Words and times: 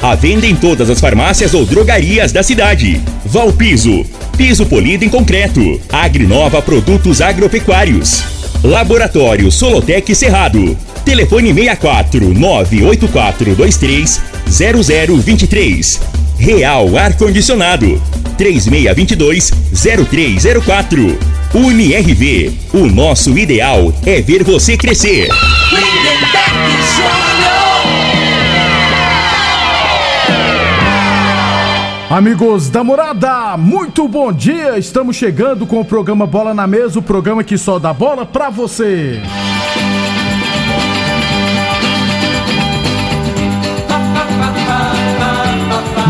A 0.00 0.14
venda 0.14 0.46
em 0.46 0.54
todas 0.54 0.88
as 0.88 1.00
farmácias 1.00 1.54
ou 1.54 1.66
drogarias 1.66 2.30
da 2.30 2.42
cidade. 2.42 3.00
Valpiso, 3.24 4.06
piso 4.36 4.64
polido 4.64 5.04
em 5.04 5.08
concreto. 5.08 5.80
Agrinova 5.90 6.62
Produtos 6.62 7.20
Agropecuários. 7.20 8.22
Laboratório 8.62 9.50
Solotec 9.50 10.14
Cerrado. 10.14 10.76
Telefone 11.04 11.52
64 11.52 12.32
98423 12.32 14.20
0023. 14.48 16.00
Real 16.38 16.96
Ar 16.96 17.16
Condicionado 17.16 18.00
3622 18.36 19.52
0304. 20.08 21.18
UniRV, 21.54 22.52
o 22.72 22.86
nosso 22.86 23.36
ideal 23.36 23.92
é 24.06 24.20
ver 24.20 24.44
você 24.44 24.76
crescer. 24.76 25.28
Amigos 32.10 32.70
da 32.70 32.82
morada, 32.82 33.54
muito 33.58 34.08
bom 34.08 34.32
dia! 34.32 34.78
Estamos 34.78 35.14
chegando 35.14 35.66
com 35.66 35.78
o 35.78 35.84
programa 35.84 36.26
Bola 36.26 36.54
na 36.54 36.66
Mesa 36.66 36.98
o 36.98 37.02
programa 37.02 37.44
que 37.44 37.58
só 37.58 37.78
dá 37.78 37.92
bola 37.92 38.24
pra 38.24 38.48
você. 38.48 39.20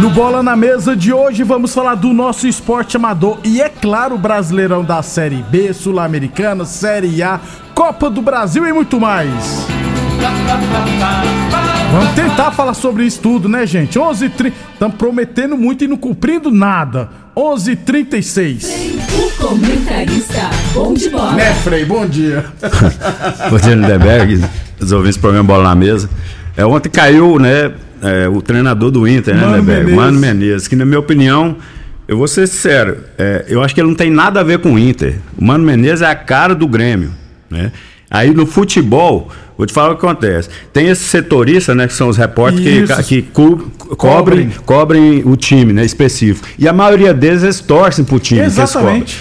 No 0.00 0.10
Bola 0.10 0.40
na 0.40 0.55
Mesa 0.55 0.94
de 0.94 1.12
hoje 1.12 1.42
vamos 1.42 1.74
falar 1.74 1.96
do 1.96 2.12
nosso 2.12 2.46
esporte 2.46 2.96
amador 2.96 3.38
e 3.42 3.60
é 3.60 3.68
claro 3.68 4.14
o 4.14 4.18
Brasileirão 4.18 4.84
da 4.84 5.02
Série 5.02 5.42
B, 5.42 5.72
Sul-Americana, 5.72 6.64
Série 6.64 7.20
A, 7.24 7.40
Copa 7.74 8.08
do 8.08 8.22
Brasil 8.22 8.64
e 8.64 8.72
muito 8.72 9.00
mais. 9.00 9.66
Vamos 11.91 12.11
tentar 12.14 12.50
falar 12.50 12.75
sobre 12.75 13.05
isso 13.05 13.20
tudo, 13.20 13.48
né, 13.48 13.67
gente? 13.67 13.98
11h30. 13.98 14.53
Estamos 14.75 14.97
prometendo 14.97 15.56
muito 15.56 15.84
e 15.84 15.89
não 15.89 15.97
cumprindo 15.97 16.50
nada. 16.50 17.08
11h36. 17.34 18.67
O 19.17 19.47
comentarista 19.48 20.50
bom 20.75 20.92
de 20.92 21.08
bola. 21.08 21.33
Né, 21.33 21.55
Frei? 21.55 21.84
Bom 21.86 22.06
dia. 22.06 22.45
bom 23.50 23.56
dia, 23.56 23.75
Lindeberg. 23.75 24.45
Os 24.78 24.92
ouvintes 24.92 25.17
programa 25.17 25.45
Bola 25.45 25.64
na 25.64 25.75
Mesa. 25.75 26.11
É, 26.56 26.67
ontem 26.67 26.91
caiu, 26.91 27.39
né, 27.39 27.72
é, 28.02 28.28
o 28.28 28.42
treinador 28.42 28.91
do 28.91 29.08
Inter, 29.08 29.34
né, 29.34 29.41
Mano 29.41 29.56
Lindeberg? 29.56 29.84
Menezes. 29.84 29.97
Mano 29.97 30.20
Menezes, 30.20 30.69
que 30.69 30.77
na 30.77 30.84
minha 30.84 30.98
opinião, 30.98 31.56
eu 32.06 32.19
vou 32.19 32.28
ser 32.28 32.47
sincero, 32.47 32.98
é, 33.17 33.47
eu 33.48 33.62
acho 33.62 33.75
que 33.75 33.80
ele 33.80 33.89
não 33.89 33.97
tem 33.97 34.11
nada 34.11 34.41
a 34.41 34.42
ver 34.42 34.58
com 34.58 34.75
o 34.75 34.78
Inter. 34.78 35.17
O 35.36 35.45
Mano 35.45 35.64
Menezes 35.64 36.02
é 36.02 36.06
a 36.06 36.14
cara 36.14 36.55
do 36.55 36.67
Grêmio, 36.67 37.12
né? 37.48 37.73
Aí 38.11 38.33
no 38.33 38.47
futebol, 38.47 39.30
vou 39.58 39.67
te 39.67 39.73
falar 39.73 39.92
o 39.92 39.96
que 39.96 40.07
acontece. 40.07 40.48
Tem 40.73 40.89
esses 40.89 41.05
setoristas, 41.07 41.77
né, 41.77 41.86
que 41.86 41.92
são 41.92 42.08
os 42.08 42.17
repórteres 42.17 42.91
que, 43.07 43.23
que 43.23 43.23
co 43.30 43.70
cobrem, 43.96 44.51
cobrem 44.64 45.23
o 45.27 45.36
time, 45.36 45.73
né, 45.73 45.85
específico. 45.85 46.48
E 46.58 46.69
a 46.69 46.73
maioria 46.73 47.13
deles 47.13 47.42
eles 47.42 47.61
torcem 47.61 48.05
pro 48.05 48.18
time. 48.18 48.41
Exatamente. 48.41 49.18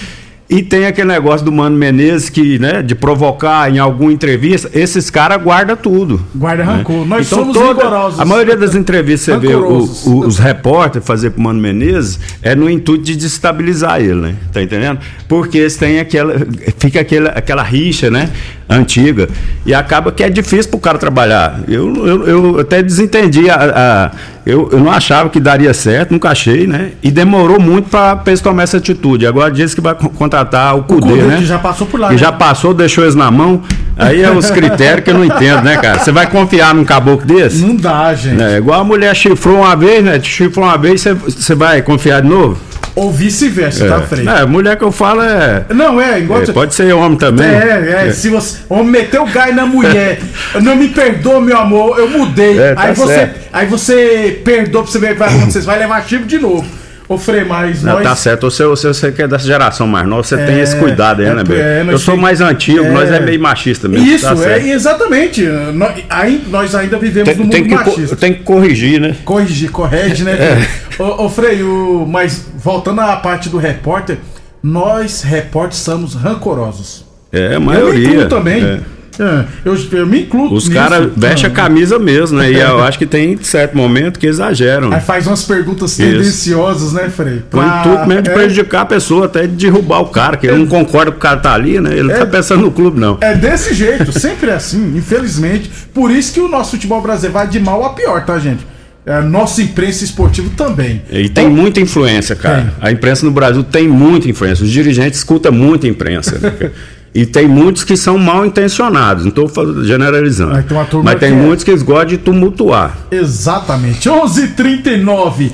E 0.49 0.63
tem 0.63 0.85
aquele 0.85 1.09
negócio 1.09 1.45
do 1.45 1.51
Mano 1.51 1.75
Menezes 1.75 2.29
que, 2.29 2.57
né, 2.57 2.81
de 2.81 2.95
provocar 2.95 3.69
em 3.69 3.79
alguma 3.79 4.13
entrevista, 4.13 4.69
esses 4.73 5.09
caras 5.09 5.41
guardam 5.43 5.75
tudo. 5.75 6.21
Guarda 6.33 6.63
né? 6.63 6.71
rancor. 6.71 7.05
Nós 7.05 7.27
então, 7.27 7.39
somos 7.39 7.53
toda, 7.53 7.83
rigorosos. 7.83 8.19
A 8.19 8.23
maioria 8.23 8.55
das 8.55 8.73
entrevistas 8.73 9.35
você 9.35 9.45
vê 9.45 9.53
o, 9.55 9.83
o, 10.05 10.19
os 10.25 10.39
repórteres 10.39 11.05
fazer 11.05 11.31
pro 11.31 11.41
Mano 11.41 11.59
Menezes 11.59 12.17
é 12.41 12.55
no 12.55 12.69
intuito 12.69 13.03
de 13.03 13.17
destabilizar 13.17 13.99
ele, 13.99 14.15
né? 14.15 14.35
Tá 14.53 14.61
entendendo? 14.61 14.99
Porque 15.27 15.57
eles 15.57 15.75
têm 15.75 15.99
aquela. 15.99 16.33
Fica 16.77 17.01
aquela, 17.01 17.29
aquela 17.31 17.63
rixa, 17.63 18.09
né? 18.09 18.29
Antiga. 18.69 19.27
E 19.65 19.73
acaba 19.73 20.13
que 20.13 20.23
é 20.23 20.29
difícil 20.29 20.71
pro 20.71 20.79
cara 20.79 20.97
trabalhar. 20.97 21.59
Eu, 21.67 21.93
eu, 22.05 22.27
eu 22.27 22.59
até 22.59 22.81
desentendi 22.81 23.49
a, 23.49 23.55
a 23.55 24.11
eu, 24.47 24.69
eu 24.71 24.79
não 24.79 24.89
achava 24.89 25.29
que 25.29 25.39
daria 25.39 25.73
certo, 25.73 26.11
nunca 26.11 26.29
achei, 26.29 26.65
né? 26.65 26.91
E 27.03 27.11
demorou 27.11 27.59
muito 27.59 27.89
para 27.89 28.21
eles 28.27 28.39
tomar 28.39 28.63
essa 28.63 28.77
atitude. 28.77 29.27
Agora 29.27 29.51
diz 29.51 29.75
que 29.75 29.81
vai 29.81 29.93
contratar 29.93 30.75
o 30.77 30.83
Cudê, 30.83 31.15
né? 31.15 31.37
Que 31.39 31.45
já 31.45 31.59
passou 31.59 31.85
por 31.85 31.99
lá. 31.99 32.07
Que 32.07 32.13
né? 32.13 32.19
já 32.19 32.31
passou, 32.31 32.73
deixou 32.73 33.03
eles 33.03 33.15
na 33.15 33.29
mão. 33.29 33.61
Aí 33.97 34.21
é 34.21 34.31
os 34.31 34.49
critérios 34.49 35.03
que 35.03 35.09
eu 35.09 35.15
não 35.15 35.25
entendo, 35.25 35.63
né, 35.63 35.75
cara? 35.77 35.99
Você 35.99 36.11
vai 36.11 36.27
confiar 36.27 36.73
num 36.73 36.85
caboclo 36.85 37.25
desse? 37.25 37.65
Não 37.65 37.75
dá, 37.75 38.13
gente. 38.13 38.41
É, 38.41 38.57
igual 38.57 38.81
a 38.81 38.83
mulher 38.83 39.13
chifrou 39.15 39.57
uma 39.57 39.75
vez, 39.75 40.03
né? 40.03 40.19
Chifrou 40.21 40.65
uma 40.65 40.77
vez, 40.77 41.03
você 41.03 41.53
vai 41.53 41.81
confiar 41.81 42.21
de 42.21 42.29
novo? 42.29 42.57
Ou 42.97 43.11
vice-versa, 43.11 43.85
é. 43.85 43.89
tá, 43.89 44.01
Frei? 44.01 44.27
É, 44.27 44.43
mulher 44.43 44.75
que 44.75 44.83
eu 44.83 44.91
falo 44.91 45.21
é. 45.21 45.65
Não, 45.69 46.01
é, 46.01 46.19
igual. 46.19 46.41
É, 46.41 46.45
você... 46.47 46.51
Pode 46.51 46.73
ser 46.73 46.91
homem 46.93 47.15
também. 47.15 47.45
É, 47.47 48.03
é, 48.03 48.07
é. 48.07 48.11
Se 48.11 48.27
você. 48.27 48.57
Homem 48.67 48.87
meteu 48.87 49.21
o 49.21 49.27
gai 49.27 49.51
na 49.51 49.67
mulher. 49.67 50.19
não 50.63 50.75
me 50.75 50.87
perdoa, 50.87 51.39
meu 51.39 51.57
amor, 51.59 51.99
eu 51.99 52.09
mudei. 52.09 52.57
É, 52.57 52.73
tá 52.73 52.81
aí, 52.81 52.95
você, 52.95 53.13
certo. 53.13 53.39
aí 53.53 53.67
você 53.67 54.41
perdoa 54.43 54.81
pra 54.81 54.91
você 54.91 54.97
ver 54.97 55.11
o 55.11 55.13
que 55.13 55.19
vai 55.19 55.29
acontecer. 55.29 55.61
Você 55.61 55.67
vai 55.67 55.77
levar 55.77 56.03
chifre 56.07 56.25
de 56.25 56.39
novo. 56.39 56.65
Ô, 57.09 57.17
Frei, 57.17 57.45
mas 57.45 57.83
Não, 57.83 57.93
nós... 57.93 58.03
tá 58.03 58.15
certo. 58.17 58.49
Você, 58.51 58.65
você, 58.65 58.87
você 58.87 59.11
que 59.13 59.21
é 59.21 59.27
dessa 59.27 59.45
geração 59.45 59.87
mais 59.87 60.05
nova, 60.05 60.23
você 60.23 60.35
É, 60.35 60.45
tem 60.45 60.59
esse 60.59 60.75
cuidado 60.75 61.21
aí, 61.21 61.27
é, 61.27 61.33
né, 61.33 61.43
Bê? 61.43 61.55
é, 61.55 61.85
eu 61.87 61.97
sou 61.97 62.15
tem- 62.15 62.21
mais 62.21 62.41
antigo, 62.41 62.83
é. 62.83 62.89
nós 62.89 63.09
é 63.09 63.19
meio 63.21 63.39
machista 63.39 63.87
mesmo. 63.87 64.05
Isso, 64.05 64.25
tá 64.25 64.49
é, 64.49 64.69
exatamente. 64.71 65.45
Nós, 65.73 66.03
aí, 66.09 66.43
nós 66.49 66.75
ainda 66.75 66.97
vivemos 66.97 67.29
Tem, 67.29 67.37
num 67.37 67.47
tem 67.47 67.61
mundo 67.61 67.77
que, 67.77 67.83
co- 67.83 67.91
machista. 67.91 68.15
tem 68.17 68.33
que 68.33 68.43
corrigir, 68.43 68.99
né? 68.99 69.15
Corrigir, 69.23 69.71
corrige, 69.71 70.23
né? 70.23 70.67
É. 70.99 71.03
Ô, 71.03 71.25
ô 71.25 71.29
Frei, 71.29 71.61
o- 71.63 72.05
mas 72.07 72.45
voltando 72.57 73.01
à 73.01 73.15
parte 73.17 73.49
do 73.49 73.57
repórter, 73.57 74.17
nós, 74.61 75.21
repórteres, 75.21 75.77
somos 75.83 76.13
rancorosos. 76.15 77.05
É, 77.31 77.49
a 77.49 77.53
Eu 77.53 77.59
me 77.59 77.65
maioria. 77.67 78.07
incluo 78.09 78.27
também. 78.29 78.63
É. 78.63 78.79
É, 79.19 79.45
eu, 79.65 79.75
eu 79.93 80.05
me 80.05 80.21
incluo. 80.21 80.53
Os 80.53 80.69
caras 80.69 81.09
vestem 81.17 81.49
a 81.49 81.51
Ah. 81.51 81.55
camisa 81.55 81.97
mesmo, 81.97 82.37
né? 82.37 82.51
E 82.51 82.59
eu 82.59 82.77
acho 82.85 82.99
que 82.99 83.05
tem 83.07 83.35
certo 83.41 83.75
momento 83.75 84.19
que 84.19 84.27
exageram. 84.27 84.93
Aí 84.93 85.01
faz 85.01 85.25
umas 85.25 85.43
perguntas 85.43 85.97
Isso. 85.97 86.03
tendenciosas, 86.03 86.93
né, 86.93 87.09
Frei? 87.09 87.41
Com 87.51 87.57
o 87.57 87.61
Pra- 87.63 87.79
intuito 87.79 88.05
mesmo 88.07 88.21
de 88.21 88.29
é, 88.29 88.33
prejudicar 88.33 88.81
a 88.81 88.85
pessoa, 88.85 89.25
até 89.25 89.47
de 89.47 89.55
derrubar 89.55 90.01
o 90.01 90.09
cara, 90.09 90.37
que 90.37 90.45
ele 90.45 90.57
não 90.59 90.67
concorda 90.67 91.11
com 91.11 91.17
o 91.17 91.19
cara 91.19 91.37
tá 91.37 91.51
ali, 91.51 91.79
né? 91.81 91.93
Ele 91.93 92.03
não 92.03 92.13
É. 92.15 92.19
tá 92.19 92.25
pensando 92.27 92.61
no 92.61 92.71
clube, 92.71 92.99
não. 92.99 93.17
É 93.19 93.33
desse 93.33 93.73
jeito, 93.73 94.11
sempre 94.11 94.51
é 94.51 94.53
assim, 94.53 94.95
infelizmente. 94.95 95.67
Por 95.95 96.11
isso 96.11 96.31
que 96.31 96.39
o 96.39 96.47
nosso 96.47 96.71
futebol 96.71 97.01
brasileiro 97.01 97.33
vai 97.33 97.47
de 97.47 97.59
mal 97.59 97.83
a 97.85 97.89
pior, 97.93 98.23
tá, 98.23 98.37
gente? 98.37 98.67
É, 99.07 99.21
nossa 99.21 99.61
imprensa 99.61 100.03
esportiva 100.03 100.49
também. 100.57 101.01
E 101.09 101.29
tem 101.29 101.47
muita 101.49 101.79
influência, 101.79 102.35
cara. 102.35 102.73
A 102.81 102.91
imprensa 102.91 103.25
no 103.25 103.31
Brasil 103.31 103.63
tem 103.63 103.87
muita 103.87 104.29
influência. 104.29 104.65
Os 104.65 104.69
dirigentes 104.69 105.19
escutam 105.19 105.49
muita 105.53 105.87
imprensa. 105.87 106.37
né? 106.37 106.71
E 107.15 107.25
tem 107.25 107.47
muitos 107.47 107.85
que 107.85 107.95
são 107.95 108.17
mal 108.17 108.45
intencionados, 108.45 109.23
não 109.23 109.29
estou 109.29 109.83
generalizando. 109.83 110.55
Ah, 110.55 110.61
tem 110.61 110.85
turma 110.85 111.11
Mas 111.11 111.19
tem 111.21 111.31
é- 111.31 111.35
muitos 111.35 111.63
que 111.63 111.71
eles 111.71 111.81
gostam 111.81 112.05
de 112.09 112.17
tumultuar. 112.17 112.97
Exatamente. 113.09 114.09
11:39. 114.09 115.53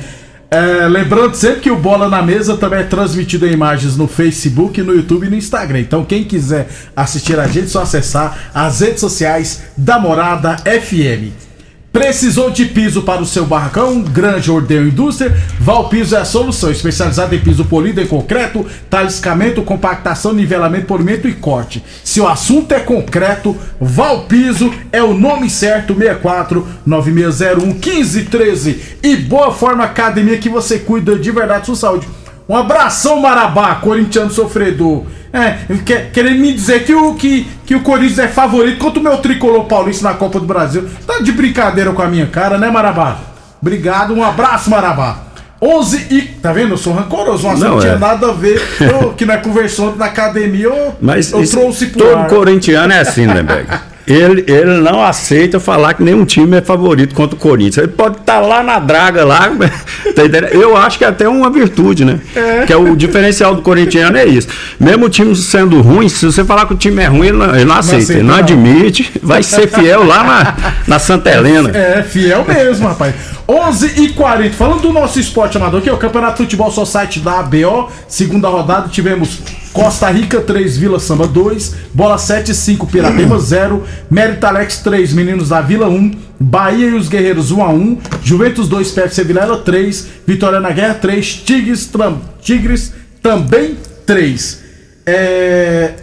É, 0.49 0.87
lembrando 0.87 1.35
sempre 1.35 1.61
que 1.61 1.71
o 1.71 1.75
Bola 1.77 2.09
na 2.09 2.21
Mesa 2.21 2.57
também 2.57 2.79
é 2.79 2.83
transmitido 2.83 3.47
em 3.47 3.51
imagens 3.53 3.95
no 3.95 4.07
Facebook, 4.07 4.81
no 4.81 4.93
YouTube 4.93 5.27
e 5.27 5.29
no 5.29 5.35
Instagram. 5.35 5.79
Então, 5.79 6.03
quem 6.03 6.23
quiser 6.23 6.67
assistir 6.95 7.39
a 7.39 7.47
gente, 7.47 7.65
é 7.65 7.69
só 7.69 7.83
acessar 7.83 8.49
as 8.53 8.81
redes 8.81 8.99
sociais 8.99 9.63
da 9.77 9.97
Morada 9.99 10.57
FM. 10.57 11.31
Precisou 11.93 12.49
de 12.49 12.65
piso 12.65 13.03
para 13.03 13.21
o 13.21 13.25
seu 13.25 13.45
barracão? 13.45 14.01
Grande 14.01 14.49
Ordeio 14.49 14.87
Indústria. 14.87 15.31
Valpiso 15.59 16.15
é 16.15 16.19
a 16.21 16.25
solução, 16.25 16.71
especializada 16.71 17.35
em 17.35 17.39
piso 17.39 17.65
polido 17.65 18.01
em 18.01 18.07
concreto, 18.07 18.65
taliscamento, 18.89 19.61
compactação, 19.61 20.33
nivelamento, 20.33 20.87
polimento 20.87 21.27
e 21.27 21.33
corte. 21.33 21.83
Se 22.03 22.19
o 22.19 22.27
assunto 22.27 22.71
é 22.71 22.79
concreto, 22.79 23.55
Valpiso 23.79 24.73
é 24.91 25.03
o 25.03 25.13
nome 25.13 25.51
certo, 25.51 25.93
64 25.93 26.67
9601 26.83 27.63
1513. 27.75 28.81
E 29.03 29.15
Boa 29.17 29.51
Forma 29.51 29.83
Academia 29.83 30.39
que 30.39 30.49
você 30.49 30.79
cuida 30.79 31.15
de 31.15 31.29
verdade 31.29 31.59
da 31.59 31.65
sua 31.67 31.75
saúde. 31.75 32.07
Um 32.49 32.57
abração, 32.57 33.21
Marabá, 33.21 33.75
corintiano 33.75 34.31
sofredor. 34.31 35.03
É, 35.31 35.57
quer- 35.85 36.11
querendo 36.11 36.39
me 36.41 36.53
dizer 36.53 36.85
que 36.85 36.93
o, 36.93 37.13
que, 37.15 37.47
que 37.65 37.75
o 37.75 37.81
Corinthians 37.81 38.19
é 38.19 38.27
favorito 38.27 38.77
contra 38.79 38.99
o 38.99 39.03
meu 39.03 39.17
tricolor 39.17 39.65
paulista 39.65 40.07
na 40.09 40.15
Copa 40.15 40.39
do 40.39 40.45
Brasil. 40.45 40.87
Tá 41.07 41.19
de 41.19 41.31
brincadeira 41.31 41.91
com 41.91 42.01
a 42.01 42.07
minha 42.07 42.27
cara, 42.27 42.57
né, 42.57 42.69
Marabá? 42.69 43.17
Obrigado, 43.61 44.13
um 44.13 44.23
abraço, 44.23 44.69
Marabá. 44.69 45.19
11 45.61 46.07
e. 46.11 46.21
Tá 46.41 46.51
vendo? 46.51 46.71
Eu 46.73 46.77
sou 46.77 46.91
rancoroso, 46.93 47.47
mas 47.47 47.59
não, 47.61 47.71
Não, 47.75 47.79
tinha 47.79 47.93
é. 47.93 47.97
nada 47.97 48.29
a 48.29 48.33
ver. 48.33 48.61
Eu, 48.81 49.13
que 49.13 49.25
nós 49.25 49.41
conversando 49.41 49.95
na 49.95 50.07
academia, 50.07 50.65
eu, 50.65 50.95
Mas 51.01 51.31
eu 51.31 51.41
isso- 51.41 51.57
trouxe 51.57 51.85
pro 51.87 51.99
todo 52.05 52.17
ar. 52.17 52.27
corintiano 52.27 52.91
é 52.91 52.99
assim, 52.99 53.25
né, 53.25 53.41
Beg? 53.41 53.65
Ele, 54.05 54.43
ele 54.47 54.79
não 54.81 55.03
aceita 55.03 55.59
falar 55.59 55.93
que 55.93 56.03
nenhum 56.03 56.25
time 56.25 56.57
é 56.57 56.61
favorito 56.61 57.15
contra 57.15 57.35
o 57.35 57.39
Corinthians. 57.39 57.77
Ele 57.77 57.87
pode 57.87 58.17
estar 58.17 58.41
tá 58.41 58.41
lá 58.41 58.61
na 58.61 58.79
draga, 58.79 59.23
lá. 59.23 59.51
Tá 60.13 60.21
eu 60.51 60.77
acho 60.77 60.99
que 60.99 61.05
é 61.05 61.07
até 61.07 61.27
uma 61.27 61.49
virtude, 61.49 62.05
né? 62.05 62.19
É. 62.35 62.65
Que 62.67 62.73
é 62.73 62.77
o 62.77 62.95
diferencial 62.95 63.55
do 63.55 63.63
corintiano 63.63 64.15
é 64.15 64.25
isso. 64.25 64.47
Mesmo 64.79 65.05
o 65.05 65.09
time 65.09 65.35
sendo 65.35 65.81
ruim, 65.81 66.07
se 66.07 66.25
você 66.25 66.43
falar 66.43 66.67
que 66.67 66.73
o 66.73 66.77
time 66.77 67.01
é 67.01 67.07
ruim, 67.07 67.27
ele 67.27 67.37
não, 67.37 67.55
ele 67.55 67.65
não 67.65 67.75
aceita, 67.75 67.95
não 67.95 68.03
aceita, 68.03 68.13
ele 68.13 68.21
não, 68.21 68.33
não, 68.33 68.39
admite, 68.39 69.11
vai 69.23 69.41
ser 69.41 69.67
fiel 69.67 70.05
lá 70.05 70.23
na, 70.23 70.73
na 70.87 70.99
Santa 70.99 71.31
Helena. 71.31 71.75
É, 71.75 72.03
fiel 72.03 72.45
mesmo, 72.47 72.87
rapaz. 72.87 73.15
11 73.47 74.01
e 74.01 74.09
40 74.09 74.55
Falando 74.55 74.81
do 74.81 74.93
nosso 74.93 75.19
esporte 75.19 75.57
amador, 75.57 75.81
que 75.81 75.89
é 75.89 75.93
o 75.93 75.97
Campeonato 75.97 76.37
Futebol 76.37 76.71
Society 76.71 77.19
da 77.19 77.39
ABO, 77.39 77.89
segunda 78.07 78.47
rodada, 78.47 78.87
tivemos 78.87 79.39
Costa 79.73 80.07
Rica 80.09 80.39
3, 80.39 80.77
Vila 80.77 80.99
Samba 80.99 81.25
2, 81.25 81.75
Bola 81.93 82.19
7, 82.19 82.53
5, 82.53 82.85
Piratema 82.85 83.39
0, 83.39 83.83
Mérito 84.09 84.45
Alex 84.45 84.77
3, 84.77 85.13
Meninos 85.13 85.49
da 85.49 85.61
Vila 85.61 85.89
1, 85.89 86.11
Bahia 86.39 86.89
e 86.89 86.93
os 86.93 87.09
Guerreiros 87.09 87.51
1 87.51 87.63
a 87.63 87.69
1, 87.69 87.97
Juventus 88.23 88.67
2, 88.69 88.91
PFC 88.91 89.23
Vilela 89.23 89.57
3, 89.57 90.07
Vitória 90.27 90.59
na 90.59 90.69
Guerra 90.69 90.93
3, 90.93 91.37
Tigres, 91.37 91.87
Tram, 91.87 92.21
Tigres 92.39 92.93
também 93.21 93.75
3. 94.05 94.61
É... 95.07 95.93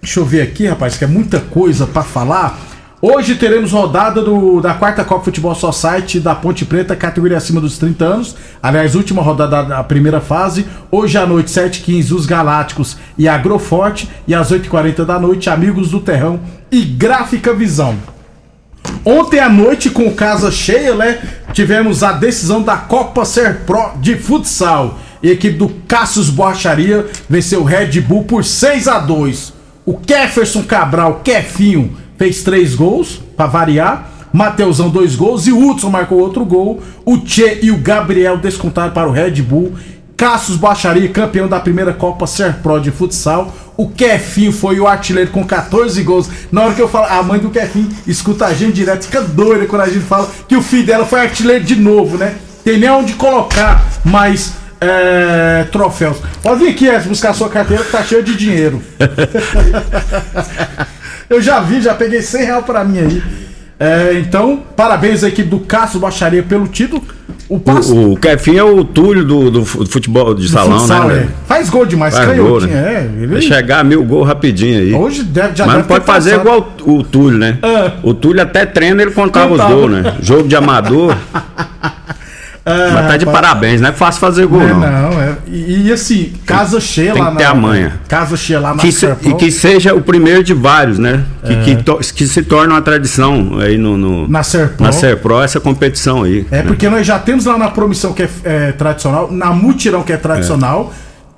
Deixa 0.00 0.20
eu 0.20 0.24
ver 0.24 0.40
aqui, 0.40 0.66
rapaz, 0.66 0.96
que 0.96 1.04
é 1.04 1.06
muita 1.06 1.40
coisa 1.40 1.86
para 1.86 2.02
falar. 2.02 2.73
Hoje 3.06 3.34
teremos 3.34 3.70
rodada 3.70 4.22
do, 4.22 4.62
da 4.62 4.72
quarta 4.72 5.04
Copa 5.04 5.26
Futebol 5.26 5.54
Society 5.54 6.18
da 6.18 6.34
Ponte 6.34 6.64
Preta, 6.64 6.96
categoria 6.96 7.36
acima 7.36 7.60
dos 7.60 7.76
30 7.76 8.02
anos. 8.02 8.34
Aliás, 8.62 8.94
última 8.94 9.20
rodada 9.20 9.62
da 9.62 9.84
primeira 9.84 10.22
fase. 10.22 10.64
Hoje 10.90 11.18
à 11.18 11.26
noite, 11.26 11.50
7h15, 11.50 12.12
os 12.12 12.24
Galácticos 12.24 12.96
e 13.18 13.28
Agroforte. 13.28 14.08
E 14.26 14.34
às 14.34 14.50
8h40 14.50 15.04
da 15.04 15.20
noite, 15.20 15.50
Amigos 15.50 15.90
do 15.90 16.00
Terrão 16.00 16.40
e 16.72 16.80
Gráfica 16.80 17.52
Visão. 17.52 17.94
Ontem 19.04 19.38
à 19.38 19.50
noite, 19.50 19.90
com 19.90 20.10
casa 20.14 20.50
cheia, 20.50 20.94
né? 20.94 21.20
Tivemos 21.52 22.02
a 22.02 22.12
decisão 22.12 22.62
da 22.62 22.78
Copa 22.78 23.26
Ser 23.26 23.66
Pro 23.66 23.98
de 24.00 24.16
futsal. 24.16 24.98
E 25.22 25.28
a 25.28 25.32
equipe 25.32 25.58
do 25.58 25.68
Cassius 25.86 26.30
Borracharia 26.30 27.04
venceu 27.28 27.60
o 27.60 27.64
Red 27.64 28.00
Bull 28.00 28.24
por 28.24 28.42
6 28.42 28.88
a 28.88 28.98
2 28.98 29.52
O 29.84 29.98
Kefferson 29.98 30.62
Cabral, 30.62 31.20
Kefinho 31.22 32.02
fez 32.18 32.42
três 32.42 32.74
gols, 32.74 33.20
para 33.36 33.46
variar. 33.46 34.10
Mateusão, 34.32 34.88
dois 34.88 35.14
gols. 35.14 35.46
E 35.46 35.52
o 35.52 35.70
Hudson 35.70 35.90
marcou 35.90 36.18
outro 36.18 36.44
gol. 36.44 36.82
O 37.04 37.18
Tchê 37.18 37.60
e 37.62 37.70
o 37.70 37.78
Gabriel 37.78 38.36
descontaram 38.36 38.92
para 38.92 39.08
o 39.08 39.12
Red 39.12 39.42
Bull. 39.42 39.74
Cassius 40.16 40.56
Baixaria, 40.56 41.08
campeão 41.08 41.48
da 41.48 41.58
primeira 41.60 41.92
Copa 41.92 42.26
Ser 42.26 42.54
Pro 42.54 42.80
de 42.80 42.90
futsal. 42.90 43.54
O 43.76 43.88
Kefinho 43.88 44.52
foi 44.52 44.78
o 44.78 44.86
artilheiro 44.86 45.30
com 45.30 45.44
14 45.44 46.02
gols. 46.02 46.30
Na 46.50 46.62
hora 46.62 46.74
que 46.74 46.82
eu 46.82 46.88
falo, 46.88 47.06
a 47.06 47.22
mãe 47.22 47.40
do 47.40 47.50
Kefinho 47.50 47.88
escuta 48.06 48.46
a 48.46 48.54
gente 48.54 48.74
direto, 48.74 49.04
fica 49.04 49.20
doida 49.20 49.66
quando 49.66 49.82
a 49.82 49.88
gente 49.88 50.04
fala 50.04 50.30
que 50.48 50.56
o 50.56 50.62
filho 50.62 50.86
dela 50.86 51.04
foi 51.04 51.20
artilheiro 51.20 51.64
de 51.64 51.76
novo, 51.76 52.16
né? 52.16 52.36
Tem 52.64 52.78
nem 52.78 52.90
onde 52.90 53.14
colocar 53.14 53.84
mais 54.04 54.54
é, 54.80 55.66
troféus. 55.72 56.18
Pode 56.42 56.64
vir 56.64 56.70
aqui, 56.70 56.86
Edson, 56.86 57.08
buscar 57.08 57.34
sua 57.34 57.48
carteira 57.48 57.82
que 57.82 57.90
tá 57.90 58.02
cheia 58.02 58.22
de 58.22 58.36
dinheiro. 58.36 58.80
Eu 61.28 61.40
já 61.40 61.60
vi, 61.60 61.80
já 61.80 61.94
peguei 61.94 62.22
100 62.22 62.44
reais 62.44 62.64
pra 62.64 62.84
mim 62.84 62.98
aí. 62.98 63.22
É, 63.78 64.14
então, 64.20 64.62
parabéns 64.76 65.24
à 65.24 65.28
equipe 65.28 65.48
do 65.48 65.60
Cássio 65.60 65.98
Baixaria 65.98 66.42
pelo 66.42 66.66
título. 66.68 67.02
O, 67.48 67.58
passo... 67.58 67.94
o, 67.94 68.12
o 68.12 68.16
Kefim 68.16 68.56
é 68.56 68.62
o 68.62 68.84
Túlio 68.84 69.24
do, 69.24 69.50
do 69.50 69.64
futebol 69.64 70.34
de 70.34 70.48
salão, 70.48 70.78
futsal, 70.78 71.08
né? 71.08 71.28
É. 71.28 71.46
Faz 71.46 71.68
gol 71.68 71.84
demais, 71.84 72.16
Faz 72.16 72.38
gol, 72.38 72.60
né? 72.60 72.72
é, 72.72 73.22
ele... 73.22 73.42
Chegar 73.42 73.80
a 73.80 73.84
mil 73.84 74.02
gol 74.04 74.22
rapidinho 74.22 74.78
aí. 74.78 74.94
Hoje 74.94 75.22
deve, 75.22 75.54
já 75.54 75.66
Mas 75.66 75.76
não 75.76 75.84
pode 75.84 76.06
fazer 76.06 76.36
igual 76.36 76.74
o, 76.86 76.98
o 76.98 77.04
Túlio, 77.04 77.38
né? 77.38 77.58
É. 77.62 77.92
O 78.02 78.14
Túlio 78.14 78.40
até 78.40 78.64
treina, 78.64 79.02
ele 79.02 79.10
contava, 79.10 79.48
contava. 79.48 79.74
os 79.74 79.80
gols, 79.80 79.92
né? 79.92 80.16
Jogo 80.22 80.48
de 80.48 80.56
amador. 80.56 81.14
Ah, 82.66 82.90
Mas 82.94 83.06
tá 83.08 83.16
de 83.18 83.26
parabéns, 83.26 83.80
não 83.80 83.90
é 83.90 83.92
fácil 83.92 84.20
fazer 84.20 84.46
gol, 84.46 84.60
não. 84.60 84.82
É, 84.82 84.90
não, 84.90 85.20
é. 85.20 85.36
E, 85.46 85.88
e, 85.88 85.92
assim, 85.92 86.32
casa 86.46 86.80
cheia 86.80 87.12
Tem 87.12 87.20
lá 87.20 87.30
que 87.32 87.36
ter 87.36 87.44
a 87.44 87.54
manha. 87.54 88.00
Casa 88.08 88.38
cheia 88.38 88.58
lá 88.58 88.74
na 88.74 88.80
que 88.80 88.90
se, 88.90 89.06
E 89.22 89.34
que 89.34 89.50
seja 89.50 89.94
o 89.94 90.00
primeiro 90.00 90.42
de 90.42 90.54
vários, 90.54 90.98
né? 90.98 91.24
Que, 91.44 91.52
é. 91.52 91.56
que, 91.62 91.76
to, 91.82 91.98
que, 91.98 92.26
se 92.26 92.42
torne 92.42 92.72
uma 92.72 92.80
tradição 92.80 93.58
aí 93.58 93.76
no, 93.76 93.98
no 93.98 94.26
na 94.28 94.42
Serpro. 94.42 94.82
Na 94.82 94.92
Serpro, 94.92 95.42
essa 95.42 95.60
competição 95.60 96.22
aí. 96.22 96.46
É, 96.50 96.58
né? 96.58 96.62
porque 96.62 96.88
nós 96.88 97.06
já 97.06 97.18
temos 97.18 97.44
lá 97.44 97.58
na 97.58 97.68
promissão 97.68 98.14
que 98.14 98.22
é, 98.22 98.30
é 98.44 98.72
tradicional, 98.72 99.30
na 99.30 99.50
mutirão 99.50 100.02
que 100.02 100.12
é 100.14 100.16
tradicional. 100.16 100.90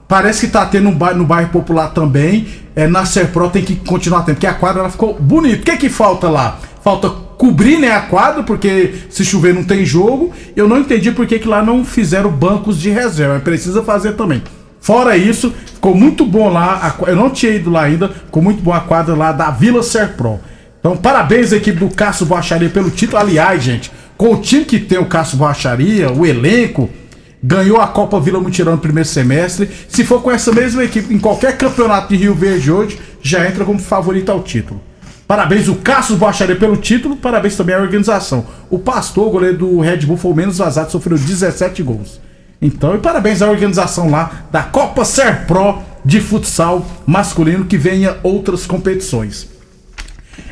Parece 0.06 0.46
que 0.46 0.52
tá 0.52 0.64
tendo 0.64 0.88
um 0.88 0.94
bairro, 0.94 1.19
no 1.19 1.25
bairro 1.25 1.49
popular 1.49 1.88
também. 1.88 2.46
É, 2.76 2.87
na 2.87 3.05
Serpro 3.05 3.50
tem 3.50 3.64
que 3.64 3.75
continuar 3.75 4.23
tendo, 4.23 4.37
porque 4.37 4.46
a 4.46 4.55
quadra 4.55 4.82
ela 4.82 4.90
ficou 4.90 5.19
bonita. 5.19 5.56
O 5.56 5.64
que 5.64 5.73
é 5.73 5.76
que 5.76 5.88
falta 5.88 6.28
lá? 6.28 6.58
Falta 6.84 7.25
cobrir 7.47 7.79
né, 7.79 7.93
a 7.93 8.01
quadra, 8.01 8.43
porque 8.43 8.95
se 9.09 9.25
chover 9.25 9.55
não 9.55 9.63
tem 9.63 9.85
jogo. 9.85 10.33
Eu 10.57 10.69
não 10.69 10.81
entendi 10.81 11.13
por 11.13 11.27
que, 11.27 11.39
lá 11.47 11.63
não 11.63 11.85
fizeram 11.85 12.31
bancos 12.31 12.81
de 12.81 12.91
reserva. 12.91 13.39
Precisa 13.39 13.83
fazer 13.83 14.13
também. 14.15 14.43
Fora 14.81 15.17
isso, 15.17 15.55
ficou 15.75 15.95
muito 15.95 16.27
bom 16.27 16.49
lá. 16.49 16.97
A, 16.99 17.11
eu 17.11 17.15
não 17.15 17.31
tinha 17.31 17.53
ido 17.53 17.71
lá 17.71 17.85
ainda. 17.85 18.09
Ficou 18.09 18.43
muito 18.43 18.61
bom 18.61 18.73
a 18.73 18.81
quadra 18.81 19.15
lá 19.15 19.31
da 19.31 19.51
Vila 19.51 19.83
Serpro. 19.83 20.41
Então, 20.81 20.97
parabéns 20.97 21.53
à 21.53 21.57
equipe 21.57 21.79
do 21.79 21.89
Cássio 21.89 22.27
Baixaria 22.27 22.69
pelo 22.69 22.91
título. 22.91 23.19
Aliás, 23.19 23.63
gente, 23.63 23.93
com 24.17 24.35
o 24.35 24.41
time 24.41 24.65
que 24.65 24.81
tem 24.81 24.99
o 24.99 25.07
Cássio 25.07 25.39
Baixaria, 25.39 26.11
o 26.11 26.27
elenco, 26.27 26.91
ganhou 27.43 27.81
a 27.81 27.87
Copa 27.87 28.19
Vila 28.19 28.41
Mutirão 28.41 28.73
no 28.73 28.79
primeiro 28.79 29.09
semestre. 29.09 29.69
Se 29.89 30.05
for 30.05 30.21
com 30.21 30.33
essa 30.33 30.51
mesma 30.51 30.83
equipe 30.83 31.15
em 31.15 31.19
qualquer 31.19 31.57
campeonato 31.57 32.09
de 32.09 32.17
Rio 32.17 32.35
Verde 32.35 32.73
hoje, 32.73 32.99
já 33.23 33.47
entra 33.47 33.65
como 33.65 33.79
favorito 33.79 34.33
ao 34.33 34.43
título. 34.43 34.81
Parabéns 35.26 35.67
o 35.67 35.75
Cassius 35.76 36.19
Baixaria 36.19 36.55
pelo 36.55 36.76
título, 36.76 37.17
parabéns 37.17 37.56
também 37.56 37.75
à 37.75 37.81
organização. 37.81 38.46
O 38.70 38.78
pastor, 38.78 39.31
goleiro 39.31 39.58
do 39.58 39.81
Red 39.81 39.99
Bull, 39.99 40.17
foi 40.17 40.31
o 40.31 40.34
menos 40.34 40.58
vazado, 40.58 40.93
sofreu 40.93 41.19
17 41.19 41.82
gols. 41.82 42.20
Então, 42.62 42.94
e 42.94 42.99
parabéns 42.99 43.43
à 43.43 43.50
organização 43.50 44.08
lá 44.08 44.46
da 44.52 44.62
Copa 44.62 45.05
Ser 45.05 45.46
Pro 45.46 45.81
de 46.05 46.20
futsal 46.20 46.87
masculino 47.05 47.64
que 47.64 47.76
venha 47.76 48.17
outras 48.23 48.67
competições. 48.67 49.49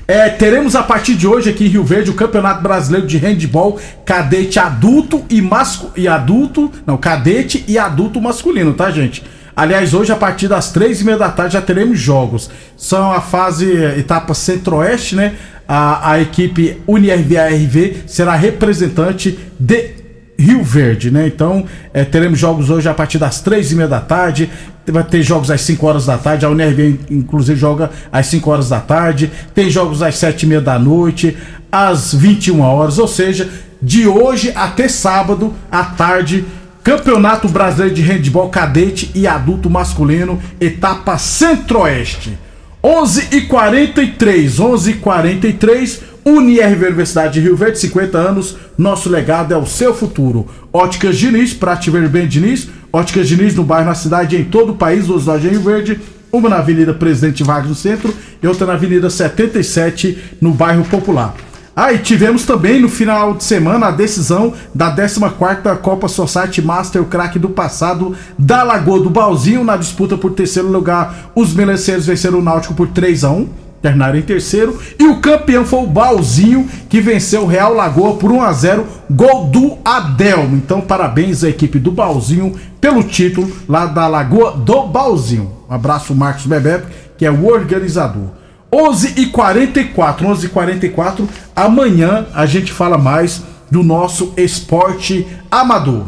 É, 0.07 0.29
teremos 0.29 0.75
a 0.75 0.83
partir 0.83 1.15
de 1.15 1.27
hoje 1.27 1.51
aqui 1.51 1.65
em 1.65 1.69
Rio 1.69 1.85
Verde 1.85 2.11
o 2.11 2.15
Campeonato 2.15 2.63
Brasileiro 2.63 3.07
de 3.07 3.17
Handball 3.17 3.79
cadete 4.05 4.59
adulto 4.59 5.25
e 5.31 5.41
masculino. 5.41 5.95
E 5.97 6.09
adulto. 6.09 6.71
Não, 6.87 6.97
cadete 6.97 7.65
e 7.67 7.79
adulto 7.79 8.21
masculino, 8.21 8.75
tá, 8.75 8.91
gente? 8.91 9.25
Aliás, 9.57 9.95
hoje, 9.95 10.11
a 10.11 10.17
partir 10.17 10.49
das 10.49 10.73
três 10.73 11.01
e 11.01 11.05
meia 11.05 11.17
da 11.17 11.29
tarde, 11.29 11.55
já 11.55 11.63
teremos 11.63 11.99
jogos. 11.99 12.51
São 12.77 13.13
a 13.13 13.21
fase 13.21 13.73
etapa 13.99 14.35
centro-oeste, 14.35 15.15
né? 15.15 15.35
A, 15.67 16.13
a 16.13 16.21
equipe 16.21 16.83
UniRV 16.87 18.03
será 18.07 18.35
representante 18.35 19.39
de 19.59 19.91
Rio 20.37 20.63
Verde, 20.65 21.11
né? 21.11 21.29
Então, 21.29 21.65
é, 21.93 22.05
teremos 22.05 22.39
jogos 22.39 22.69
hoje 22.69 22.89
a 22.89 22.95
partir 22.95 23.19
das 23.19 23.41
três 23.41 23.71
e 23.71 23.77
meia 23.77 23.89
da 23.89 24.01
tarde. 24.01 24.51
Vai 24.87 25.05
ter 25.05 25.23
jogos 25.23 25.51
às 25.51 25.61
5 25.63 25.87
horas 25.87 26.07
da 26.07 26.19
tarde. 26.19 26.45
A 26.45 26.51
UNRV, 26.51 27.01
inclusive, 27.11 27.59
joga 27.59 27.91
às 28.13 28.27
5 28.27 28.51
horas 28.51 28.69
da 28.69 28.81
tarde. 28.81 29.31
Tem 29.55 29.71
jogos 29.71 30.03
às 30.03 30.17
7 30.17 30.43
e 30.43 30.47
meia 30.47 30.61
da 30.61 30.79
noite, 30.79 31.37
às 31.71 32.13
21 32.13 32.61
horas. 32.61 32.99
Ou 32.99 33.09
seja, 33.09 33.49
de 33.81 34.07
hoje 34.07 34.53
até 34.55 34.89
sábado 34.89 35.55
à 35.71 35.85
tarde 35.85 36.45
Campeonato 36.85 37.49
Brasileiro 37.49 37.95
de 37.95 38.03
Handball 38.03 38.51
Cadete 38.51 39.11
e 39.15 39.27
Adulto 39.27 39.71
Masculino, 39.71 40.39
etapa 40.61 41.17
Centro-Oeste. 41.17 42.39
11 42.83 43.29
e 43.33 43.41
43, 43.41 44.61
11 44.61 44.91
e 44.91 44.95
43, 44.97 46.03
UniRV 46.27 46.85
Universidade 46.85 47.33
de 47.33 47.41
Rio 47.41 47.57
Verde, 47.57 47.79
50 47.79 48.19
anos, 48.19 48.59
nosso 48.77 49.09
legado 49.09 49.55
é 49.55 49.57
o 49.57 49.65
seu 49.65 49.95
futuro. 49.95 50.47
Óticas 50.71 51.17
Diniz, 51.17 51.55
pra 51.55 51.75
te 51.75 51.89
ver 51.89 52.07
bem 52.07 52.29
Diniz, 52.29 52.69
Óticas 52.93 53.27
Diniz 53.27 53.55
no 53.55 53.65
bairro, 53.65 53.87
na 53.87 53.95
cidade, 53.95 54.37
em 54.37 54.45
todo 54.45 54.73
o 54.73 54.77
país, 54.77 55.07
duas 55.07 55.25
lojas 55.25 55.51
Rio 55.51 55.63
Verde, 55.63 55.99
uma 56.31 56.51
na 56.51 56.59
Avenida 56.59 56.93
Presidente 56.93 57.43
Vargas 57.43 57.71
no 57.71 57.75
centro 57.75 58.15
e 58.43 58.47
outra 58.47 58.67
na 58.67 58.75
Avenida 58.75 59.09
77 59.09 60.19
no 60.39 60.51
bairro 60.51 60.85
Popular. 60.85 61.35
Ah, 61.77 61.93
e 61.93 61.99
tivemos 61.99 62.45
também 62.45 62.81
no 62.81 62.89
final 62.89 63.35
de 63.35 63.43
semana 63.43 63.87
a 63.87 63.91
decisão 63.91 64.53
da 64.73 64.95
14ª 64.95 65.77
Copa 65.79 66.07
Society 66.07 66.63
Master 66.63 67.03
Crack 67.05 67.37
do 67.37 67.49
passado 67.49 68.15
da 68.39 68.63
Lagoa 68.63 69.01
do 69.01 69.11
Balzinho 69.11 69.65
na 69.65 69.77
disputa 69.77 70.17
por 70.17 70.33
terceiro 70.33 70.69
lugar. 70.69 71.33
Os 71.35 71.53
meleceiros 71.53 72.07
venceram 72.07 72.39
o 72.39 72.43
Náutico 72.43 72.75
por 72.75 72.89
3 72.89 73.25
a 73.25 73.31
1 73.31 73.49
terminaram 73.83 74.19
em 74.19 74.23
terceiro. 74.23 74.79
E 74.99 75.05
o 75.05 75.21
campeão 75.21 75.67
foi 75.67 75.81
o 75.81 75.87
Balzinho, 75.87 76.67
que 76.89 77.03
venceu 77.03 77.43
o 77.43 77.47
Real 77.47 77.75
Lagoa 77.75 78.15
por 78.15 78.33
1 78.33 78.41
a 78.41 78.53
0 78.53 78.87
gol 79.11 79.47
do 79.49 79.77
Adelmo. 79.85 80.57
Então, 80.57 80.81
parabéns 80.81 81.45
à 81.45 81.51
equipe 81.51 81.79
do 81.79 81.93
Balzinho 81.93 82.55
pelo 82.81 83.03
título 83.03 83.51
lá 83.69 83.85
da 83.85 84.07
Lagoa 84.07 84.53
do 84.53 84.87
Balzinho. 84.87 85.51
Um 85.69 85.75
abraço, 85.75 86.15
Marcos 86.15 86.47
Bebep, 86.47 86.87
que 87.19 87.27
é 87.27 87.31
o 87.31 87.47
organizador. 87.47 88.44
11 88.75 89.21
e 89.21 89.27
44 89.27 90.27
11 90.27 90.47
e 90.47 90.49
44 90.49 91.29
Amanhã 91.55 92.27
a 92.35 92.45
gente 92.45 92.73
fala 92.73 92.99
mais 92.99 93.43
do 93.71 93.83
nosso 93.83 94.35
esporte 94.37 95.27
amador. 95.51 96.07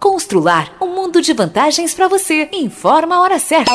Constrular 0.00 0.72
um 0.80 0.94
mundo 0.94 1.20
de 1.20 1.32
vantagens 1.32 1.92
para 1.92 2.08
você. 2.08 2.48
Informa 2.52 3.16
a 3.16 3.20
hora 3.20 3.38
certa. 3.38 3.74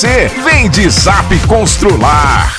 Vem 0.00 0.70
de 0.70 0.88
Zap 0.88 1.36
Constrular. 1.48 2.56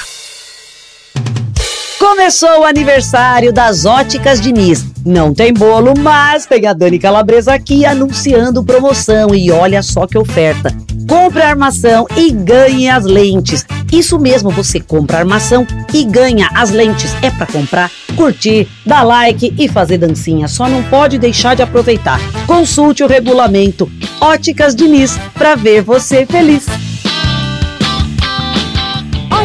Começou 1.98 2.60
o 2.60 2.64
aniversário 2.66 3.54
das 3.54 3.86
Óticas 3.86 4.42
Diniz. 4.42 4.86
Não 5.06 5.34
tem 5.34 5.54
bolo, 5.54 5.94
mas 5.98 6.46
tem 6.46 6.68
a 6.68 6.74
Dani 6.74 7.00
Calabresa 7.00 7.54
aqui 7.54 7.86
anunciando 7.86 8.62
promoção 8.62 9.34
e 9.34 9.50
olha 9.52 9.82
só 9.82 10.06
que 10.06 10.18
oferta. 10.18 10.76
Compre 11.08 11.42
a 11.42 11.48
armação 11.48 12.06
e 12.18 12.30
ganhe 12.30 12.90
as 12.90 13.06
lentes. 13.06 13.66
Isso 13.90 14.20
mesmo, 14.20 14.50
você 14.50 14.82
compra 14.82 15.16
a 15.16 15.20
armação 15.22 15.66
e 15.94 16.04
ganha 16.04 16.50
as 16.54 16.72
lentes. 16.72 17.16
É 17.22 17.32
para 17.32 17.48
comprar, 17.48 17.90
curtir, 18.18 18.68
dar 18.86 19.04
like 19.04 19.56
e 19.58 19.70
fazer 19.70 19.98
dancinha. 19.98 20.50
Só 20.50 20.68
não 20.68 20.84
pode 20.84 21.18
deixar 21.18 21.56
de 21.56 21.62
aproveitar. 21.62 22.20
Consulte 22.46 23.02
o 23.02 23.08
regulamento. 23.08 23.90
Óticas 24.20 24.76
Diniz 24.76 25.18
para 25.36 25.56
ver 25.56 25.82
você 25.82 26.26
feliz. 26.26 26.66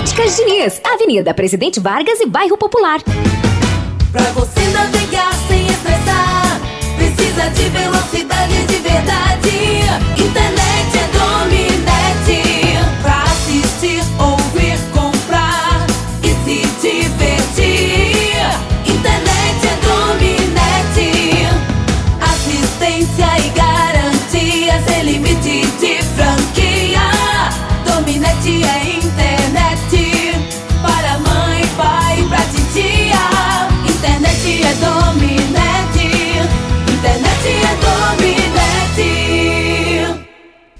Óticas 0.04 0.36
Diniz, 0.36 0.82
Avenida 0.84 1.32
Presidente 1.32 1.80
Vargas 1.80 2.20
e 2.20 2.26
Bairro 2.26 2.58
Popular. 2.58 3.00
Pra 4.12 4.22
você 4.32 4.60
navegar 4.68 5.32
sem 5.48 5.66
estressar, 5.66 6.60
precisa 6.98 7.48
de 7.48 7.70
velocidade 7.70 8.66
de 8.66 8.76
verdade. 8.80 9.48
Internet 10.18 10.53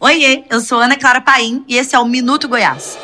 Oiê, 0.00 0.44
eu 0.48 0.60
sou 0.60 0.78
Ana 0.78 0.96
Clara 0.96 1.20
Paim 1.20 1.62
e 1.68 1.76
esse 1.76 1.94
é 1.94 1.98
o 1.98 2.06
Minuto 2.06 2.48
Goiás. 2.48 2.96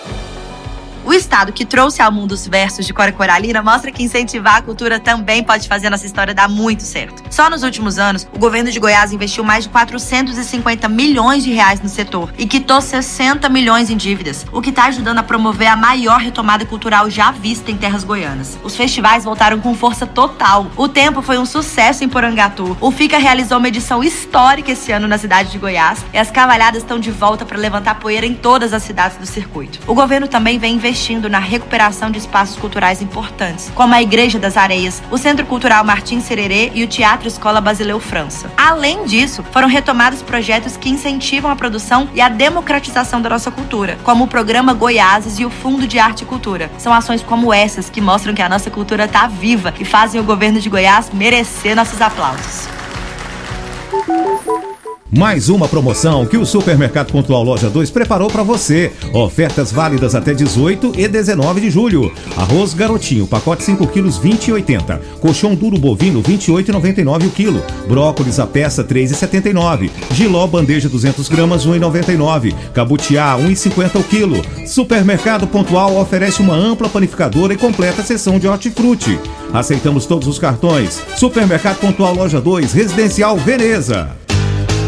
O 1.04 1.12
estado 1.12 1.52
que 1.52 1.66
trouxe 1.66 2.00
ao 2.00 2.10
mundo 2.10 2.32
os 2.32 2.48
versos 2.48 2.86
de 2.86 2.94
Cora 2.94 3.12
Coralina 3.12 3.62
mostra 3.62 3.92
que 3.92 4.02
incentivar 4.02 4.56
a 4.56 4.62
cultura 4.62 4.98
também 4.98 5.44
pode 5.44 5.68
fazer 5.68 5.90
nossa 5.90 6.06
história 6.06 6.32
dar 6.32 6.48
muito 6.48 6.82
certo. 6.82 7.22
Só 7.30 7.50
nos 7.50 7.62
últimos 7.62 7.98
anos, 7.98 8.26
o 8.32 8.38
governo 8.38 8.70
de 8.70 8.80
Goiás 8.80 9.12
investiu 9.12 9.44
mais 9.44 9.64
de 9.64 9.70
450 9.70 10.88
milhões 10.88 11.44
de 11.44 11.52
reais 11.52 11.82
no 11.82 11.90
setor 11.90 12.32
e 12.38 12.46
quitou 12.46 12.80
60 12.80 13.50
milhões 13.50 13.90
em 13.90 13.98
dívidas, 13.98 14.46
o 14.50 14.62
que 14.62 14.70
está 14.70 14.86
ajudando 14.86 15.18
a 15.18 15.22
promover 15.22 15.68
a 15.68 15.76
maior 15.76 16.20
retomada 16.20 16.64
cultural 16.64 17.10
já 17.10 17.30
vista 17.30 17.70
em 17.70 17.76
terras 17.76 18.02
goianas. 18.02 18.58
Os 18.64 18.74
festivais 18.74 19.24
voltaram 19.24 19.60
com 19.60 19.74
força 19.74 20.06
total. 20.06 20.70
O 20.74 20.88
tempo 20.88 21.20
foi 21.20 21.36
um 21.36 21.44
sucesso 21.44 22.02
em 22.02 22.08
Porangatu. 22.08 22.78
O 22.80 22.90
FICA 22.90 23.18
realizou 23.18 23.58
uma 23.58 23.68
edição 23.68 24.02
histórica 24.02 24.72
esse 24.72 24.90
ano 24.90 25.06
na 25.06 25.18
cidade 25.18 25.50
de 25.50 25.58
Goiás 25.58 26.02
e 26.14 26.18
as 26.18 26.30
cavalhadas 26.30 26.82
estão 26.82 26.98
de 26.98 27.10
volta 27.10 27.44
para 27.44 27.58
levantar 27.58 27.96
poeira 27.96 28.24
em 28.24 28.34
todas 28.34 28.72
as 28.72 28.82
cidades 28.82 29.18
do 29.18 29.26
circuito. 29.26 29.80
O 29.86 29.94
governo 29.94 30.26
também 30.26 30.58
vem 30.58 30.76
investindo 30.76 30.93
na 31.28 31.38
recuperação 31.38 32.10
de 32.10 32.18
espaços 32.18 32.56
culturais 32.56 33.02
importantes, 33.02 33.70
como 33.74 33.94
a 33.94 34.00
Igreja 34.00 34.38
das 34.38 34.56
Areias, 34.56 35.02
o 35.10 35.18
Centro 35.18 35.44
Cultural 35.44 35.84
Martins 35.84 36.24
Sererê 36.24 36.70
e 36.74 36.84
o 36.84 36.86
Teatro 36.86 37.26
Escola 37.26 37.60
Basileu 37.60 37.98
França. 37.98 38.50
Além 38.56 39.04
disso, 39.04 39.44
foram 39.50 39.68
retomados 39.68 40.22
projetos 40.22 40.76
que 40.76 40.88
incentivam 40.88 41.50
a 41.50 41.56
produção 41.56 42.08
e 42.14 42.20
a 42.20 42.28
democratização 42.28 43.20
da 43.20 43.28
nossa 43.28 43.50
cultura, 43.50 43.98
como 44.04 44.24
o 44.24 44.28
Programa 44.28 44.72
Goiáses 44.72 45.38
e 45.38 45.44
o 45.44 45.50
Fundo 45.50 45.86
de 45.86 45.98
Arte 45.98 46.22
e 46.22 46.26
Cultura. 46.26 46.70
São 46.78 46.92
ações 46.92 47.22
como 47.22 47.52
essas 47.52 47.90
que 47.90 48.00
mostram 48.00 48.34
que 48.34 48.42
a 48.42 48.48
nossa 48.48 48.70
cultura 48.70 49.04
está 49.04 49.26
viva 49.26 49.74
e 49.78 49.84
fazem 49.84 50.20
o 50.20 50.24
governo 50.24 50.60
de 50.60 50.68
Goiás 50.68 51.10
merecer 51.12 51.74
nossos 51.74 52.00
aplausos. 52.00 52.83
Mais 55.16 55.48
uma 55.48 55.68
promoção 55.68 56.26
que 56.26 56.36
o 56.36 56.44
Supermercado 56.44 57.12
Pontual 57.12 57.44
Loja 57.44 57.70
2 57.70 57.88
preparou 57.88 58.28
para 58.28 58.42
você. 58.42 58.90
Ofertas 59.12 59.70
válidas 59.70 60.12
até 60.12 60.34
18 60.34 60.92
e 60.96 61.06
19 61.06 61.60
de 61.60 61.70
julho. 61.70 62.12
Arroz 62.36 62.74
Garotinho, 62.74 63.24
pacote 63.24 63.62
5 63.62 63.86
quilos 63.86 64.18
20,80. 64.18 64.98
Colchão 65.20 65.54
duro 65.54 65.78
bovino 65.78 66.20
28,99 66.20 67.26
o 67.28 67.30
quilo. 67.30 67.62
Brócolis 67.86 68.40
a 68.40 68.46
peça 68.46 68.82
3,79. 68.82 69.88
Giló 70.10 70.48
bandeja 70.48 70.88
200 70.88 71.28
gramas 71.28 71.64
1,99. 71.64 72.52
Cabutiá 72.72 73.36
1,50 73.38 74.00
o 74.00 74.02
quilo. 74.02 74.42
Supermercado 74.66 75.46
Pontual 75.46 75.96
oferece 75.96 76.42
uma 76.42 76.56
ampla 76.56 76.88
panificadora 76.88 77.54
e 77.54 77.56
completa 77.56 78.02
seção 78.02 78.40
de 78.40 78.48
hortifruti. 78.48 79.16
Aceitamos 79.52 80.06
todos 80.06 80.26
os 80.26 80.40
cartões. 80.40 81.00
Supermercado 81.16 81.78
Pontual 81.78 82.16
Loja 82.16 82.40
2, 82.40 82.72
Residencial 82.72 83.36
Veneza. 83.36 84.23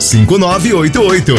5988. 0.00 1.34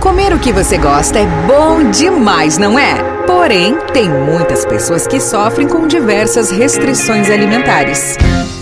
Comer 0.00 0.32
o 0.32 0.38
que 0.38 0.52
você 0.52 0.78
gosta 0.78 1.18
é 1.18 1.26
bom 1.46 1.90
demais, 1.90 2.58
não 2.58 2.78
é? 2.78 2.94
Porém, 3.26 3.76
tem 3.92 4.08
muitas 4.08 4.64
pessoas 4.64 5.06
que 5.06 5.20
sofrem 5.20 5.66
com 5.66 5.86
diversas 5.86 6.50
restrições 6.50 7.28
alimentares. 7.28 8.16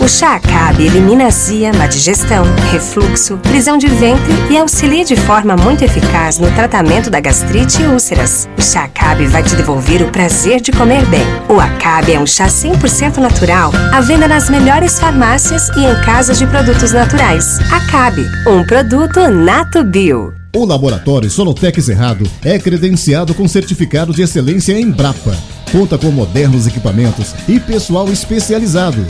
O 0.04 0.08
chá 0.08 0.34
Acabe 0.34 0.84
elimina 0.84 1.28
azia, 1.28 1.72
má 1.72 1.86
digestão, 1.86 2.44
refluxo, 2.70 3.38
prisão 3.38 3.78
de 3.78 3.86
ventre 3.86 4.34
e 4.50 4.58
auxilia 4.58 5.02
de 5.02 5.16
forma 5.16 5.56
muito 5.56 5.82
eficaz 5.82 6.38
no 6.38 6.50
tratamento 6.50 7.08
da 7.08 7.20
gastrite 7.20 7.80
e 7.80 7.86
úlceras. 7.86 8.46
O 8.58 8.60
chá 8.60 8.84
Acabe 8.84 9.24
vai 9.24 9.42
te 9.42 9.56
devolver 9.56 10.02
o 10.02 10.10
prazer 10.10 10.60
de 10.60 10.72
comer 10.72 11.06
bem. 11.06 11.24
O 11.48 11.58
Acabe 11.58 12.12
é 12.12 12.20
um 12.20 12.26
chá 12.26 12.48
100% 12.48 13.16
natural, 13.16 13.72
à 13.94 14.02
venda 14.02 14.28
nas 14.28 14.50
melhores 14.50 14.98
farmácias 14.98 15.70
e 15.70 15.86
em 15.86 16.04
casas 16.04 16.38
de 16.38 16.46
produtos 16.48 16.92
naturais. 16.92 17.58
Acabe, 17.72 18.26
um 18.46 18.62
produto 18.62 19.26
Nato 19.30 19.82
Bio. 19.84 20.34
O 20.54 20.66
Laboratório 20.66 21.30
Solotec 21.30 21.80
Cerrado 21.80 22.30
é 22.44 22.58
credenciado 22.58 23.32
com 23.32 23.48
certificado 23.48 24.12
de 24.12 24.20
excelência 24.20 24.78
em 24.78 24.90
Brapa. 24.90 25.34
Conta 25.72 25.96
com 25.96 26.10
modernos 26.10 26.66
equipamentos 26.66 27.34
e 27.48 27.58
pessoal 27.58 28.12
especializado. 28.12 29.02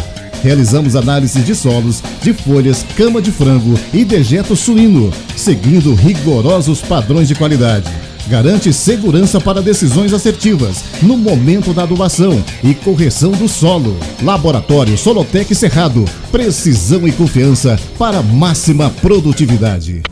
Realizamos 0.45 0.95
análise 0.95 1.41
de 1.41 1.55
solos, 1.55 2.03
de 2.21 2.35
folhas, 2.35 2.85
cama 2.95 3.23
de 3.23 3.33
frango 3.33 3.81
e 3.95 4.05
dejeto 4.05 4.55
suíno, 4.55 5.11
seguindo 5.35 5.95
rigorosos 5.95 6.83
padrões 6.83 7.27
de 7.27 7.35
qualidade. 7.35 7.91
Garante 8.29 8.71
segurança 8.71 9.41
para 9.41 9.63
decisões 9.63 10.13
assertivas 10.13 10.85
no 11.01 11.17
momento 11.17 11.73
da 11.73 11.85
adubação 11.85 12.45
e 12.63 12.75
correção 12.75 13.31
do 13.31 13.49
solo. 13.49 13.97
Laboratório 14.23 14.99
Solotec 14.99 15.55
Cerrado. 15.55 16.05
Precisão 16.31 17.09
e 17.09 17.13
confiança 17.13 17.81
para 17.99 18.23
máxima 18.23 18.91
produtividade. 19.01 20.03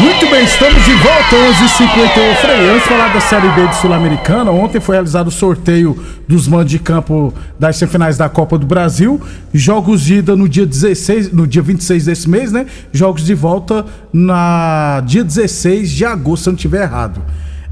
Muito 0.00 0.30
bem, 0.30 0.44
estamos 0.44 0.84
de 0.84 0.92
volta, 0.92 1.34
11h51. 1.34 2.36
Frei, 2.36 2.70
antes 2.70 2.82
de 2.82 2.88
falar 2.88 3.12
da 3.12 3.20
Série 3.20 3.48
B 3.48 3.66
de 3.66 3.76
Sul-Americana, 3.76 4.52
ontem 4.52 4.78
foi 4.78 4.94
realizado 4.94 5.26
o 5.26 5.30
sorteio 5.30 6.00
dos 6.28 6.46
mandos 6.46 6.70
de 6.70 6.78
campo 6.78 7.34
das 7.58 7.76
semifinais 7.76 8.16
da 8.16 8.28
Copa 8.28 8.56
do 8.56 8.64
Brasil. 8.64 9.20
Jogos 9.52 10.02
de 10.02 10.16
ida 10.16 10.36
no 10.36 10.48
dia 10.48 10.64
16, 10.64 11.32
no 11.32 11.48
dia 11.48 11.62
26 11.62 12.04
desse 12.04 12.30
mês, 12.30 12.52
né? 12.52 12.66
Jogos 12.92 13.24
de 13.24 13.34
volta 13.34 13.84
na 14.12 15.02
dia 15.04 15.24
16 15.24 15.90
de 15.90 16.04
agosto, 16.04 16.44
se 16.44 16.48
não 16.50 16.54
estiver 16.54 16.82
errado. 16.82 17.20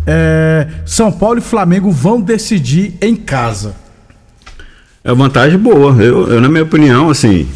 É, 0.05 0.67
São 0.85 1.13
Paulo 1.13 1.39
e 1.39 1.43
Flamengo 1.43 1.93
vão 1.93 2.21
decidir 2.21 2.95
em 3.01 3.15
casa. 3.15 3.77
É 5.05 5.15
vantagem 5.15 5.59
boa. 5.59 5.93
Eu, 6.03 6.27
eu, 6.27 6.41
na 6.41 6.49
minha 6.49 6.65
opinião, 6.65 7.09
assim, 7.09 7.47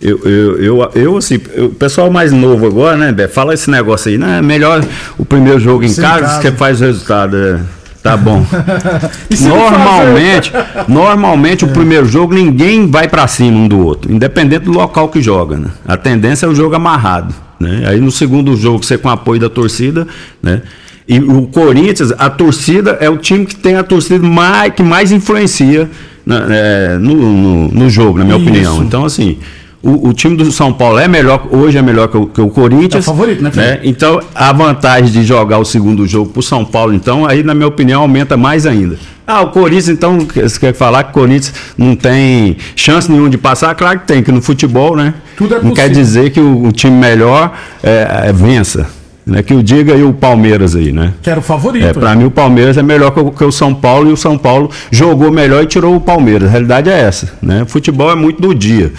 eu, 0.00 0.18
eu, 0.24 0.56
eu, 0.62 0.90
eu, 0.94 1.16
assim, 1.16 1.38
o 1.58 1.68
pessoal 1.70 2.10
mais 2.10 2.32
novo 2.32 2.66
agora, 2.66 2.96
né, 2.96 3.12
Bé, 3.12 3.28
fala 3.28 3.52
esse 3.54 3.70
negócio 3.70 4.10
aí, 4.10 4.16
né? 4.18 4.38
É 4.38 4.42
melhor 4.42 4.82
o 5.18 5.24
primeiro 5.24 5.60
jogo 5.60 5.84
em 5.84 5.88
Sim, 5.88 6.00
casa, 6.02 6.20
casa. 6.22 6.40
que 6.40 6.50
faz 6.56 6.80
o 6.80 6.84
resultado. 6.84 7.36
é, 7.36 7.60
tá 8.02 8.16
bom. 8.16 8.44
Normalmente, 9.40 10.52
normalmente 10.88 11.64
o 11.64 11.68
primeiro 11.68 12.06
jogo 12.06 12.34
ninguém 12.34 12.90
vai 12.90 13.08
pra 13.08 13.26
cima 13.26 13.56
um 13.58 13.68
do 13.68 13.78
outro, 13.84 14.12
independente 14.12 14.64
do 14.64 14.72
local 14.72 15.08
que 15.08 15.20
joga, 15.20 15.56
né? 15.58 15.68
A 15.86 15.96
tendência 15.96 16.46
é 16.46 16.48
o 16.48 16.54
jogo 16.54 16.74
amarrado, 16.74 17.34
né? 17.58 17.84
Aí 17.86 18.00
no 18.00 18.10
segundo 18.10 18.56
jogo 18.56 18.84
você 18.84 18.96
com 18.98 19.08
apoio 19.08 19.40
da 19.40 19.48
torcida, 19.50 20.06
né? 20.42 20.62
E 21.08 21.18
o 21.18 21.42
Corinthians, 21.48 22.12
a 22.16 22.30
torcida 22.30 22.96
é 23.00 23.10
o 23.10 23.16
time 23.18 23.44
que 23.44 23.56
tem 23.56 23.74
a 23.76 23.82
torcida 23.82 24.24
mais, 24.26 24.72
que 24.72 24.82
mais 24.82 25.10
influencia 25.10 25.90
na- 26.24 26.46
é, 26.48 26.98
no, 26.98 27.14
no, 27.14 27.68
no 27.68 27.90
jogo, 27.90 28.18
na 28.18 28.24
minha 28.24 28.36
Isso. 28.36 28.48
opinião. 28.48 28.82
Então, 28.84 29.04
assim, 29.04 29.38
o, 29.82 30.08
o 30.08 30.12
time 30.12 30.36
do 30.36 30.52
São 30.52 30.72
Paulo 30.72 30.98
é 30.98 31.08
melhor, 31.08 31.48
hoje 31.50 31.78
é 31.78 31.82
melhor 31.82 32.08
que 32.08 32.16
o, 32.16 32.26
que 32.26 32.40
o 32.40 32.48
Corinthians. 32.48 32.94
É 32.94 32.98
o 32.98 33.02
favorito, 33.02 33.42
né, 33.42 33.50
Felipe? 33.50 33.88
Então, 33.88 34.20
a 34.34 34.52
vantagem 34.52 35.10
de 35.10 35.24
jogar 35.24 35.58
o 35.58 35.64
segundo 35.64 36.06
jogo 36.06 36.30
pro 36.30 36.42
São 36.42 36.64
Paulo, 36.64 36.94
então, 36.94 37.24
aí, 37.26 37.42
na 37.42 37.54
minha 37.54 37.68
opinião, 37.68 38.02
aumenta 38.02 38.36
mais 38.36 38.66
ainda. 38.66 38.98
Ah, 39.26 39.42
o 39.42 39.48
Corinthians, 39.50 39.88
então, 39.88 40.18
você 40.18 40.58
quer 40.58 40.74
falar 40.74 41.04
que 41.04 41.10
o 41.10 41.12
Corinthians 41.14 41.54
não 41.78 41.96
tem 41.96 42.56
chance 42.76 43.10
nenhuma 43.10 43.30
de 43.30 43.38
passar? 43.38 43.74
Claro 43.74 44.00
que 44.00 44.06
tem, 44.06 44.22
que 44.22 44.30
no 44.30 44.42
futebol, 44.42 44.96
né? 44.96 45.14
Tudo 45.36 45.54
é 45.54 45.62
não 45.62 45.70
quer 45.72 45.88
possível. 45.88 46.02
dizer 46.02 46.30
que 46.30 46.40
o, 46.40 46.64
o 46.64 46.72
time 46.72 46.96
melhor 46.96 47.52
é, 47.82 48.26
é, 48.26 48.32
vença. 48.32 48.86
Né? 49.24 49.42
Que 49.42 49.54
o 49.54 49.62
diga 49.62 49.94
aí 49.94 50.02
o 50.02 50.12
Palmeiras 50.12 50.74
aí, 50.74 50.92
né? 50.92 51.14
Que 51.22 51.30
era 51.30 51.38
o 51.38 51.42
favorito. 51.42 51.86
É, 51.86 51.92
para 51.92 52.14
mim 52.16 52.24
o 52.24 52.30
Palmeiras 52.30 52.76
é 52.76 52.82
melhor 52.82 53.12
que 53.12 53.20
o, 53.20 53.30
que 53.30 53.44
o 53.44 53.52
São 53.52 53.72
Paulo 53.72 54.10
e 54.10 54.12
o 54.12 54.16
São 54.16 54.36
Paulo 54.36 54.70
jogou 54.90 55.30
melhor 55.30 55.62
e 55.62 55.66
tirou 55.66 55.94
o 55.94 56.00
Palmeiras. 56.00 56.48
A 56.48 56.50
realidade 56.50 56.90
é 56.90 57.00
essa, 57.00 57.32
né? 57.40 57.64
Futebol 57.66 58.10
é 58.10 58.16
muito 58.16 58.42
do 58.42 58.52
dia, 58.52 58.92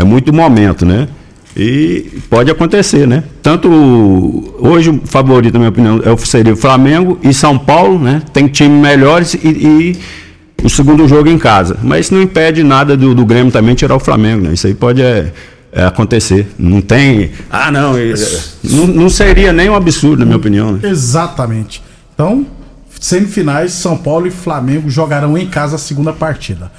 é 0.00 0.04
muito 0.04 0.32
momento, 0.32 0.86
né? 0.86 1.08
E 1.56 2.20
pode 2.30 2.50
acontecer, 2.50 3.06
né? 3.06 3.22
Tanto 3.42 3.68
hoje 4.58 4.88
o 4.88 5.00
favorito, 5.04 5.54
na 5.54 5.58
minha 5.58 5.68
opinião, 5.68 6.00
é 6.02 6.16
seria 6.18 6.54
o 6.54 6.56
Flamengo 6.56 7.18
e 7.22 7.34
São 7.34 7.58
Paulo, 7.58 7.98
né? 7.98 8.22
Tem 8.32 8.46
times 8.46 8.80
melhores 8.80 9.34
e, 9.34 9.48
e 9.48 9.96
o 10.62 10.70
segundo 10.70 11.06
jogo 11.06 11.28
em 11.28 11.36
casa. 11.36 11.76
Mas 11.82 12.06
isso 12.06 12.14
não 12.14 12.22
impede 12.22 12.62
nada 12.62 12.96
do, 12.96 13.14
do 13.14 13.26
Grêmio 13.26 13.52
também 13.52 13.74
tirar 13.74 13.96
o 13.96 14.00
Flamengo, 14.00 14.44
né? 14.44 14.54
Isso 14.54 14.66
aí 14.66 14.74
pode 14.74 15.02
é, 15.02 15.32
é, 15.72 15.84
acontecer. 15.84 16.48
Não 16.58 16.80
tem. 16.80 17.32
Ah, 17.50 17.70
não, 17.70 17.96
é- 17.96 18.14
não. 18.64 18.86
Não 18.86 19.10
seria 19.10 19.52
nem 19.52 19.68
um 19.68 19.74
absurdo, 19.74 20.20
na 20.20 20.24
minha 20.24 20.38
opinião. 20.38 20.72
Né? 20.72 20.88
Exatamente. 20.88 21.82
Então, 22.14 22.46
semifinais, 22.98 23.72
São 23.72 23.98
Paulo 23.98 24.26
e 24.26 24.30
Flamengo 24.30 24.88
jogarão 24.88 25.36
em 25.36 25.46
casa 25.46 25.76
a 25.76 25.78
segunda 25.78 26.12
partida. 26.12 26.70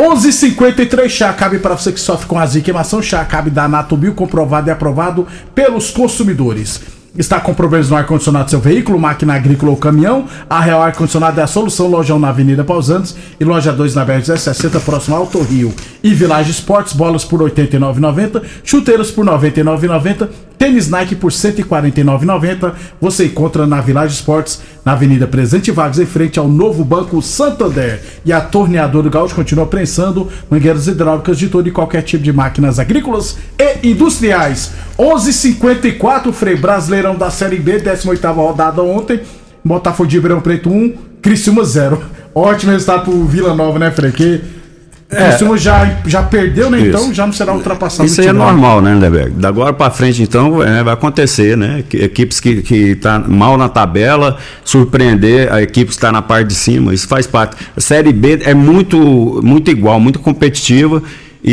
11:53 0.00 1.10
chá 1.10 1.30
cabe 1.34 1.58
para 1.58 1.76
você 1.76 1.92
que 1.92 2.00
sofre 2.00 2.26
com 2.26 2.38
azia 2.38 2.60
e 2.60 2.64
queimação, 2.64 3.02
chá 3.02 3.22
cabe 3.22 3.50
da 3.50 3.68
Natubio, 3.68 4.14
comprovado 4.14 4.68
e 4.68 4.70
aprovado 4.70 5.26
pelos 5.54 5.90
consumidores. 5.90 6.80
Está 7.18 7.40
com 7.40 7.52
problemas 7.52 7.90
no 7.90 7.96
ar-condicionado 7.96 8.44
do 8.46 8.50
seu 8.50 8.60
veículo, 8.60 8.98
máquina 8.98 9.34
agrícola 9.34 9.72
ou 9.72 9.76
caminhão? 9.76 10.26
A 10.48 10.60
Real 10.60 10.80
Ar-Condicionado 10.80 11.40
é 11.40 11.42
a 11.42 11.46
solução. 11.46 11.88
Lojão 11.88 12.20
na 12.20 12.28
Avenida 12.28 12.62
Pausantes 12.62 13.16
e 13.38 13.44
loja 13.44 13.72
2 13.72 13.96
na 13.96 14.06
BR-060, 14.06 14.80
próximo 14.80 15.16
ao 15.16 15.22
Auto 15.22 15.42
Rio. 15.42 15.74
E 16.04 16.14
Village 16.14 16.52
Esportes, 16.52 16.92
bolas 16.92 17.24
por 17.24 17.42
R$ 17.42 17.50
89,90, 17.50 18.42
chuteiros 18.62 19.10
por 19.10 19.26
R$ 19.26 19.32
99,90, 19.32 20.28
tênis 20.56 20.88
Nike 20.88 21.16
por 21.16 21.32
R$ 21.32 21.36
149,90. 21.36 22.74
Você 23.00 23.26
encontra 23.26 23.66
na 23.66 23.80
Village 23.80 24.14
Esportes, 24.14 24.62
na 24.84 24.92
Avenida 24.92 25.26
Presidente 25.26 25.70
Vargas, 25.70 25.98
em 25.98 26.06
frente 26.06 26.38
ao 26.38 26.48
novo 26.48 26.84
Banco 26.84 27.20
Santander. 27.20 28.00
E 28.24 28.32
a 28.32 28.40
Torneadora 28.40 29.04
do 29.04 29.10
Gaúcho 29.10 29.34
continua 29.34 29.66
prensando 29.66 30.28
mangueiras 30.50 30.86
hidráulicas 30.86 31.38
de 31.38 31.48
todo 31.48 31.68
e 31.68 31.72
qualquer 31.72 32.02
tipo 32.02 32.22
de 32.22 32.32
máquinas 32.32 32.78
agrícolas 32.78 33.36
e 33.58 33.90
industriais. 33.90 34.72
11:54 34.98 36.32
Frei 36.32 36.56
Brasileirão 36.56 37.16
da 37.16 37.30
Série 37.30 37.58
B, 37.58 37.80
18ª 37.80 38.34
rodada 38.34 38.82
ontem. 38.82 39.20
Botafogo 39.64 40.08
de 40.08 40.16
Ribeirão 40.16 40.40
Preto 40.40 40.70
1, 40.70 40.94
Criciúma 41.20 41.64
0. 41.64 42.02
Ótimo 42.34 42.72
resultado 42.72 43.04
pro 43.04 43.24
Vila 43.24 43.54
Nova, 43.54 43.78
né, 43.78 43.90
Frei? 43.90 44.12
Que 44.12 44.59
É. 45.12 45.28
Criciúma 45.30 45.56
já, 45.58 45.96
já 46.06 46.22
perdeu, 46.22 46.70
né? 46.70 46.78
Isso. 46.78 46.88
Então 46.90 47.12
já 47.12 47.26
não 47.26 47.32
será 47.32 47.52
ultrapassado. 47.52 48.06
Isso 48.06 48.20
aí 48.20 48.28
é 48.28 48.32
normal, 48.32 48.80
né, 48.80 48.94
Lindeberg? 48.94 49.30
Da 49.32 49.48
agora 49.48 49.72
para 49.72 49.90
frente, 49.90 50.22
então, 50.22 50.62
é, 50.62 50.84
vai 50.84 50.94
acontecer, 50.94 51.56
né? 51.56 51.82
Que- 51.88 51.96
Equipes 52.04 52.38
que, 52.38 52.62
que 52.62 52.94
tá 52.94 53.18
mal 53.18 53.56
na 53.58 53.68
tabela, 53.68 54.38
surpreender 54.64 55.52
a 55.52 55.60
equipe 55.62 55.86
que 55.86 55.96
está 55.96 56.12
na 56.12 56.22
parte 56.22 56.48
de 56.48 56.54
cima, 56.54 56.94
isso 56.94 57.08
faz 57.08 57.26
parte. 57.26 57.56
A 57.76 57.80
Série 57.80 58.12
B 58.12 58.38
é 58.44 58.54
muito, 58.54 59.40
muito 59.42 59.68
igual, 59.70 59.98
muito 59.98 60.18
competitiva. 60.20 61.02
E, 61.42 61.52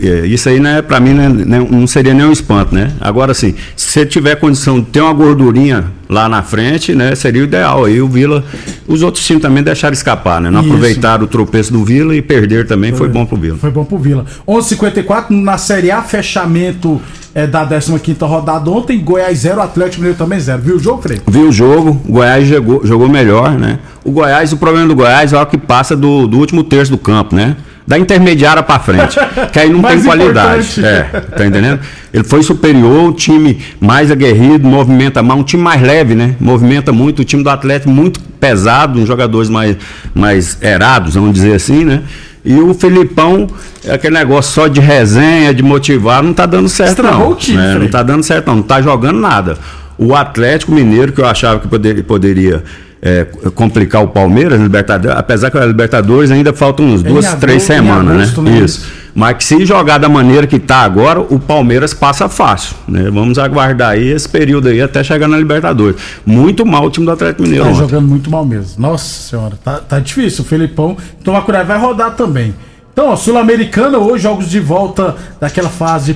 e- 0.00 0.26
e 0.26 0.34
isso 0.34 0.48
aí, 0.48 0.60
né, 0.60 0.82
para 0.82 1.00
mim, 1.00 1.14
né, 1.14 1.28
né, 1.28 1.66
não 1.70 1.86
seria 1.86 2.12
nem 2.12 2.26
um 2.26 2.32
espanto, 2.32 2.74
né? 2.74 2.92
Agora, 3.00 3.32
assim, 3.32 3.54
se 3.74 3.88
você 3.90 4.04
tiver 4.06 4.36
condição 4.36 4.78
de 4.78 4.86
ter 4.86 5.00
uma 5.00 5.12
gordurinha 5.12 5.86
lá 6.08 6.28
na 6.28 6.42
frente, 6.42 6.94
né, 6.94 7.14
seria 7.14 7.40
o 7.40 7.44
ideal. 7.44 7.86
Aí 7.86 8.00
o 8.00 8.08
Vila, 8.08 8.44
os 8.86 9.02
outros 9.02 9.24
times 9.24 9.42
também 9.42 9.62
deixaram 9.62 9.94
escapar, 9.94 10.40
né? 10.40 10.50
Não 10.50 10.60
Isso. 10.60 10.68
aproveitaram 10.68 11.24
o 11.24 11.26
tropeço 11.26 11.72
do 11.72 11.82
Vila 11.84 12.14
e 12.14 12.20
perder 12.20 12.66
também 12.66 12.92
foi 12.92 13.08
bom 13.08 13.24
pro 13.24 13.36
Vila. 13.36 13.56
Foi 13.56 13.70
bom 13.70 13.84
pro 13.84 13.98
Vila. 13.98 14.26
11:54 14.46 15.30
na 15.30 15.56
Série 15.56 15.90
A, 15.90 16.02
fechamento 16.02 17.00
é, 17.34 17.46
da 17.46 17.66
15 17.66 18.16
rodada 18.22 18.70
ontem. 18.70 18.98
Goiás 19.00 19.38
0, 19.40 19.60
Atlético 19.60 19.98
Mineiro 20.02 20.18
também 20.18 20.38
0. 20.38 20.60
Viu 20.62 20.76
o 20.76 20.78
jogo, 20.78 21.02
Frei? 21.02 21.20
Vi 21.26 21.40
o 21.40 21.52
jogo, 21.52 22.00
o 22.06 22.12
Goiás 22.12 22.46
jogou, 22.46 22.86
jogou 22.86 23.08
melhor, 23.08 23.52
né? 23.52 23.78
O 24.04 24.10
Goiás, 24.10 24.52
o 24.52 24.56
problema 24.56 24.86
do 24.88 24.94
Goiás 24.94 25.32
é 25.32 25.40
o 25.40 25.44
que 25.46 25.58
passa 25.58 25.96
do, 25.96 26.26
do 26.26 26.38
último 26.38 26.62
terço 26.62 26.90
do 26.90 26.98
campo, 26.98 27.34
né? 27.34 27.56
Da 27.86 27.96
intermediária 27.98 28.62
pra 28.62 28.78
frente. 28.80 29.16
que 29.52 29.58
aí 29.60 29.70
não 29.70 29.80
tem 29.80 30.02
qualidade. 30.02 30.84
É, 30.84 31.02
tá 31.04 31.46
entendendo? 31.46 31.78
Ele 32.12 32.24
foi 32.24 32.42
superior, 32.42 33.10
o 33.10 33.12
time 33.12 33.58
mais 33.80 34.10
aguerrido, 34.10 34.66
movimenta 34.66 35.22
mais, 35.22 35.38
um 35.40 35.44
time 35.44 35.62
mais 35.62 35.80
leve, 35.80 36.14
né? 36.14 36.34
Movimenta 36.40 36.92
muito, 36.92 37.20
o 37.20 37.24
time 37.24 37.42
do 37.44 37.50
Atlético 37.50 37.90
muito 37.90 38.18
pesado, 38.40 38.98
uns 38.98 39.06
jogadores 39.06 39.48
mais, 39.48 39.76
mais 40.14 40.58
erados, 40.60 41.14
vamos 41.14 41.32
dizer 41.32 41.54
assim, 41.54 41.84
né? 41.84 42.02
E 42.44 42.54
o 42.54 42.72
Felipão, 42.74 43.46
é 43.84 43.94
aquele 43.94 44.14
negócio 44.14 44.52
só 44.52 44.66
de 44.68 44.80
resenha, 44.80 45.52
de 45.54 45.62
motivar, 45.62 46.22
não 46.22 46.32
tá 46.32 46.46
dando 46.46 46.68
certo, 46.68 46.90
Estragou 46.90 47.18
não. 47.20 47.30
o 47.32 47.34
time, 47.34 47.58
né? 47.58 47.74
Não 47.74 47.88
tá 47.88 48.02
dando 48.02 48.22
certo, 48.22 48.46
não. 48.48 48.56
Não 48.56 48.62
tá 48.62 48.80
jogando 48.80 49.18
nada. 49.20 49.58
O 49.98 50.14
Atlético 50.14 50.72
Mineiro, 50.72 51.12
que 51.12 51.20
eu 51.20 51.26
achava 51.26 51.58
que 51.60 51.66
poder- 51.68 52.02
poderia 52.04 52.62
é, 53.06 53.24
complicar 53.54 54.02
o 54.02 54.08
Palmeiras, 54.08 54.60
Libertadores, 54.60 55.16
apesar 55.16 55.50
que 55.50 55.56
a 55.58 55.64
Libertadores 55.64 56.30
ainda 56.32 56.52
faltam 56.52 56.86
uns 56.86 57.00
Em 57.02 57.04
duas, 57.04 57.24
agosto- 57.24 57.40
três 57.40 57.62
em 57.62 57.66
semanas, 57.66 58.34
né? 58.36 58.42
né? 58.50 58.58
Isso. 58.58 58.86
Mas 59.14 59.36
que 59.38 59.44
se 59.44 59.64
jogar 59.64 59.96
da 59.98 60.08
maneira 60.08 60.46
que 60.46 60.58
tá 60.58 60.78
agora, 60.82 61.20
o 61.20 61.38
Palmeiras 61.38 61.94
passa 61.94 62.28
fácil, 62.28 62.76
né? 62.86 63.08
Vamos 63.10 63.38
aguardar 63.38 63.90
aí 63.92 64.08
esse 64.08 64.28
período 64.28 64.68
aí 64.68 64.80
até 64.82 65.02
chegar 65.02 65.26
na 65.28 65.38
Libertadores. 65.38 65.96
Muito 66.26 66.66
mal 66.66 66.84
o 66.84 66.90
time 66.90 67.06
do 67.06 67.12
Atlético 67.12 67.42
Mineiro. 67.44 67.64
Tá 67.64 67.70
ontem. 67.70 67.78
jogando 67.80 68.06
muito 68.08 68.30
mal 68.30 68.44
mesmo. 68.44 68.74
Nossa 68.82 69.04
senhora, 69.30 69.54
tá, 69.64 69.78
tá 69.78 69.98
difícil. 70.00 70.44
O 70.44 70.46
Felipão, 70.46 70.96
tomar 71.24 71.42
cuidado, 71.42 71.66
vai 71.66 71.78
rodar 71.78 72.14
também. 72.14 72.54
Então, 72.96 73.08
ó, 73.10 73.14
Sul-Americana, 73.16 73.98
hoje, 73.98 74.22
jogos 74.22 74.48
de 74.48 74.58
volta 74.58 75.14
daquela 75.38 75.68
fase 75.68 76.14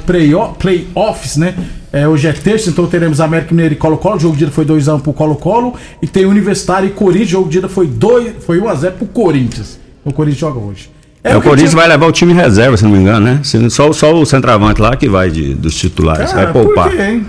play-offs, 0.59 1.37
né? 1.37 1.55
É, 1.93 2.09
hoje 2.09 2.27
é 2.27 2.33
terça, 2.33 2.71
então 2.71 2.87
teremos 2.87 3.21
América 3.21 3.51
Mineiro 3.55 3.75
e 3.75 3.77
Colo-Colo. 3.77 4.17
O 4.17 4.19
jogo 4.19 4.35
de 4.35 4.45
ida 4.45 4.51
foi 4.51 4.65
2x1 4.65 4.99
pro 5.03 5.13
Colo-Colo. 5.13 5.75
E 6.01 6.07
tem 6.07 6.25
Universitário 6.25 6.89
e 6.89 6.93
Corinthians. 6.93 7.29
O 7.29 7.33
jogo 7.33 7.51
de 7.51 7.59
ida 7.59 7.69
foi, 7.69 7.87
2, 7.87 8.33
foi 8.47 8.59
1x0 8.63 8.93
pro 8.93 9.07
Corinthians. 9.09 9.79
O 10.03 10.11
Corinthians 10.11 10.41
joga 10.41 10.59
hoje. 10.59 10.91
É, 11.23 11.37
o 11.37 11.41
que 11.43 11.49
Corinthians 11.49 11.73
tinha- 11.73 11.81
vai 11.83 11.89
levar 11.91 12.07
o 12.07 12.13
time 12.13 12.33
reserva, 12.33 12.79
se 12.79 12.85
não 12.85 12.93
me 12.93 12.99
engano, 12.99 13.27
né? 13.27 13.41
Só, 13.69 13.93
só 13.93 14.15
o 14.15 14.25
centroavante 14.25 14.81
lá 14.81 14.97
que 14.97 15.07
vai 15.07 15.31
de, 15.31 15.53
dos 15.53 15.75
titulares, 15.75 16.33
Cara, 16.33 16.45
vai 16.45 16.53
poupar. 16.65 16.89
por 16.89 16.97
quê, 16.97 17.03
hein? 17.03 17.27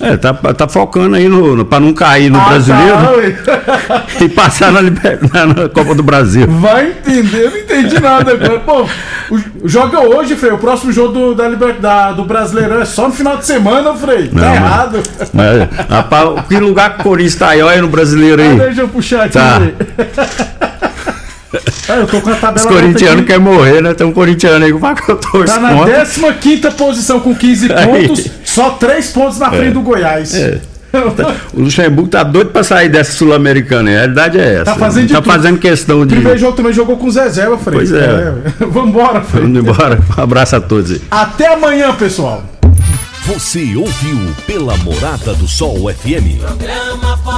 É, 0.00 0.16
tá, 0.16 0.32
tá 0.32 0.66
focando 0.66 1.14
aí 1.14 1.28
no, 1.28 1.56
no, 1.56 1.64
pra 1.64 1.78
não 1.78 1.92
cair 1.92 2.30
no 2.30 2.40
Ah, 2.40 2.44
brasileiro 2.48 2.96
tá, 3.44 4.04
e 4.24 4.28
passar 4.30 4.72
na, 4.72 4.80
na- 4.80 4.90
na 5.54 5.68
Copa 5.68 5.94
do 5.94 6.02
Brasil. 6.02 6.46
Vai 6.48 6.88
entender, 6.88 7.44
eu 7.44 7.50
não 7.50 7.58
entendi 7.58 8.00
nada 8.00 8.32
agora. 8.32 8.60
Pô, 8.60 8.86
o- 9.30 9.68
joga 9.68 10.00
hoje, 10.00 10.36
Frei. 10.36 10.52
O 10.52 10.58
próximo 10.58 10.90
jogo 10.90 11.12
do, 11.12 11.34
da 11.34 11.48
da- 11.50 12.12
do 12.12 12.24
Brasileirão 12.24 12.80
é 12.80 12.84
só 12.86 13.08
no 13.08 13.14
final 13.14 13.36
de 13.36 13.44
semana, 13.44 13.92
Frei. 13.94 14.28
Tá 14.28 14.40
Não, 14.40 14.54
errado. 14.54 15.02
Mas, 15.34 15.68
rapaz, 15.88 16.46
que 16.48 16.56
lugar 16.58 16.94
que 16.94 17.00
o 17.00 17.04
Corinthians 17.04 17.34
tá 17.36 17.48
aí? 17.50 17.60
Olha 17.60 17.82
no 17.82 17.88
brasileiro 17.88 18.40
Ah, 18.40 18.44
aí. 18.46 18.58
deixa 18.58 18.80
eu 18.80 18.88
puxar 18.88 19.24
aqui. 19.24 19.34
Tá. 19.34 20.69
Ah, 21.88 21.94
eu 21.96 22.06
tô 22.06 22.20
com 22.20 22.30
a 22.30 22.34
Os 22.34 22.40
tabela 22.40 22.66
corintianos 22.68 23.02
aberta 23.02 23.12
aqui. 23.18 23.24
querem 23.24 23.40
morrer, 23.42 23.82
né? 23.82 23.94
Tem 23.94 24.06
um 24.06 24.12
corintiano 24.12 24.64
aí 24.64 24.70
eu 24.70 25.16
torço 25.16 25.52
Tá 25.54 25.60
na 25.60 25.74
contra. 25.74 26.06
15 26.34 26.70
posição 26.76 27.20
com 27.20 27.34
15 27.34 27.72
Aí. 27.72 27.86
pontos, 28.08 28.26
só 28.44 28.70
3 28.70 29.08
pontos 29.08 29.38
na 29.38 29.50
frente 29.50 29.68
É. 29.68 29.70
do 29.72 29.80
Goiás. 29.80 30.34
É. 30.34 30.60
O 31.54 31.60
Luxemburgo 31.62 32.10
tá 32.10 32.22
doido 32.24 32.50
pra 32.50 32.64
sair 32.64 32.88
dessa 32.88 33.12
Sul-Americana. 33.12 33.90
A 33.90 33.94
realidade 33.94 34.38
é 34.40 34.54
essa. 34.54 34.64
Tá 34.64 34.74
fazendo 34.74 35.06
de 35.06 35.12
tá 35.14 35.22
fazendo 35.22 35.58
questão 35.58 36.04
de. 36.04 36.14
Primeiro 36.16 36.38
jogo 36.38 36.56
também 36.56 36.72
jogou 36.72 36.96
com 36.96 37.08
Zezé, 37.10 37.46
Frei. 37.58 37.78
Pois 37.78 37.92
é. 37.92 38.32
Vambora, 38.68 39.20
Frei. 39.20 39.42
Vamos 39.44 39.58
embora. 39.60 40.00
Um 40.18 40.22
abraço 40.22 40.56
a 40.56 40.60
todos 40.60 40.90
aí. 40.90 41.00
Até 41.10 41.52
amanhã, 41.52 41.94
pessoal. 41.94 42.42
Você 43.26 43.76
ouviu 43.76 44.18
pela 44.46 44.76
Morada 44.78 45.32
do 45.34 45.46
Sol 45.46 45.88
FM. 45.92 46.42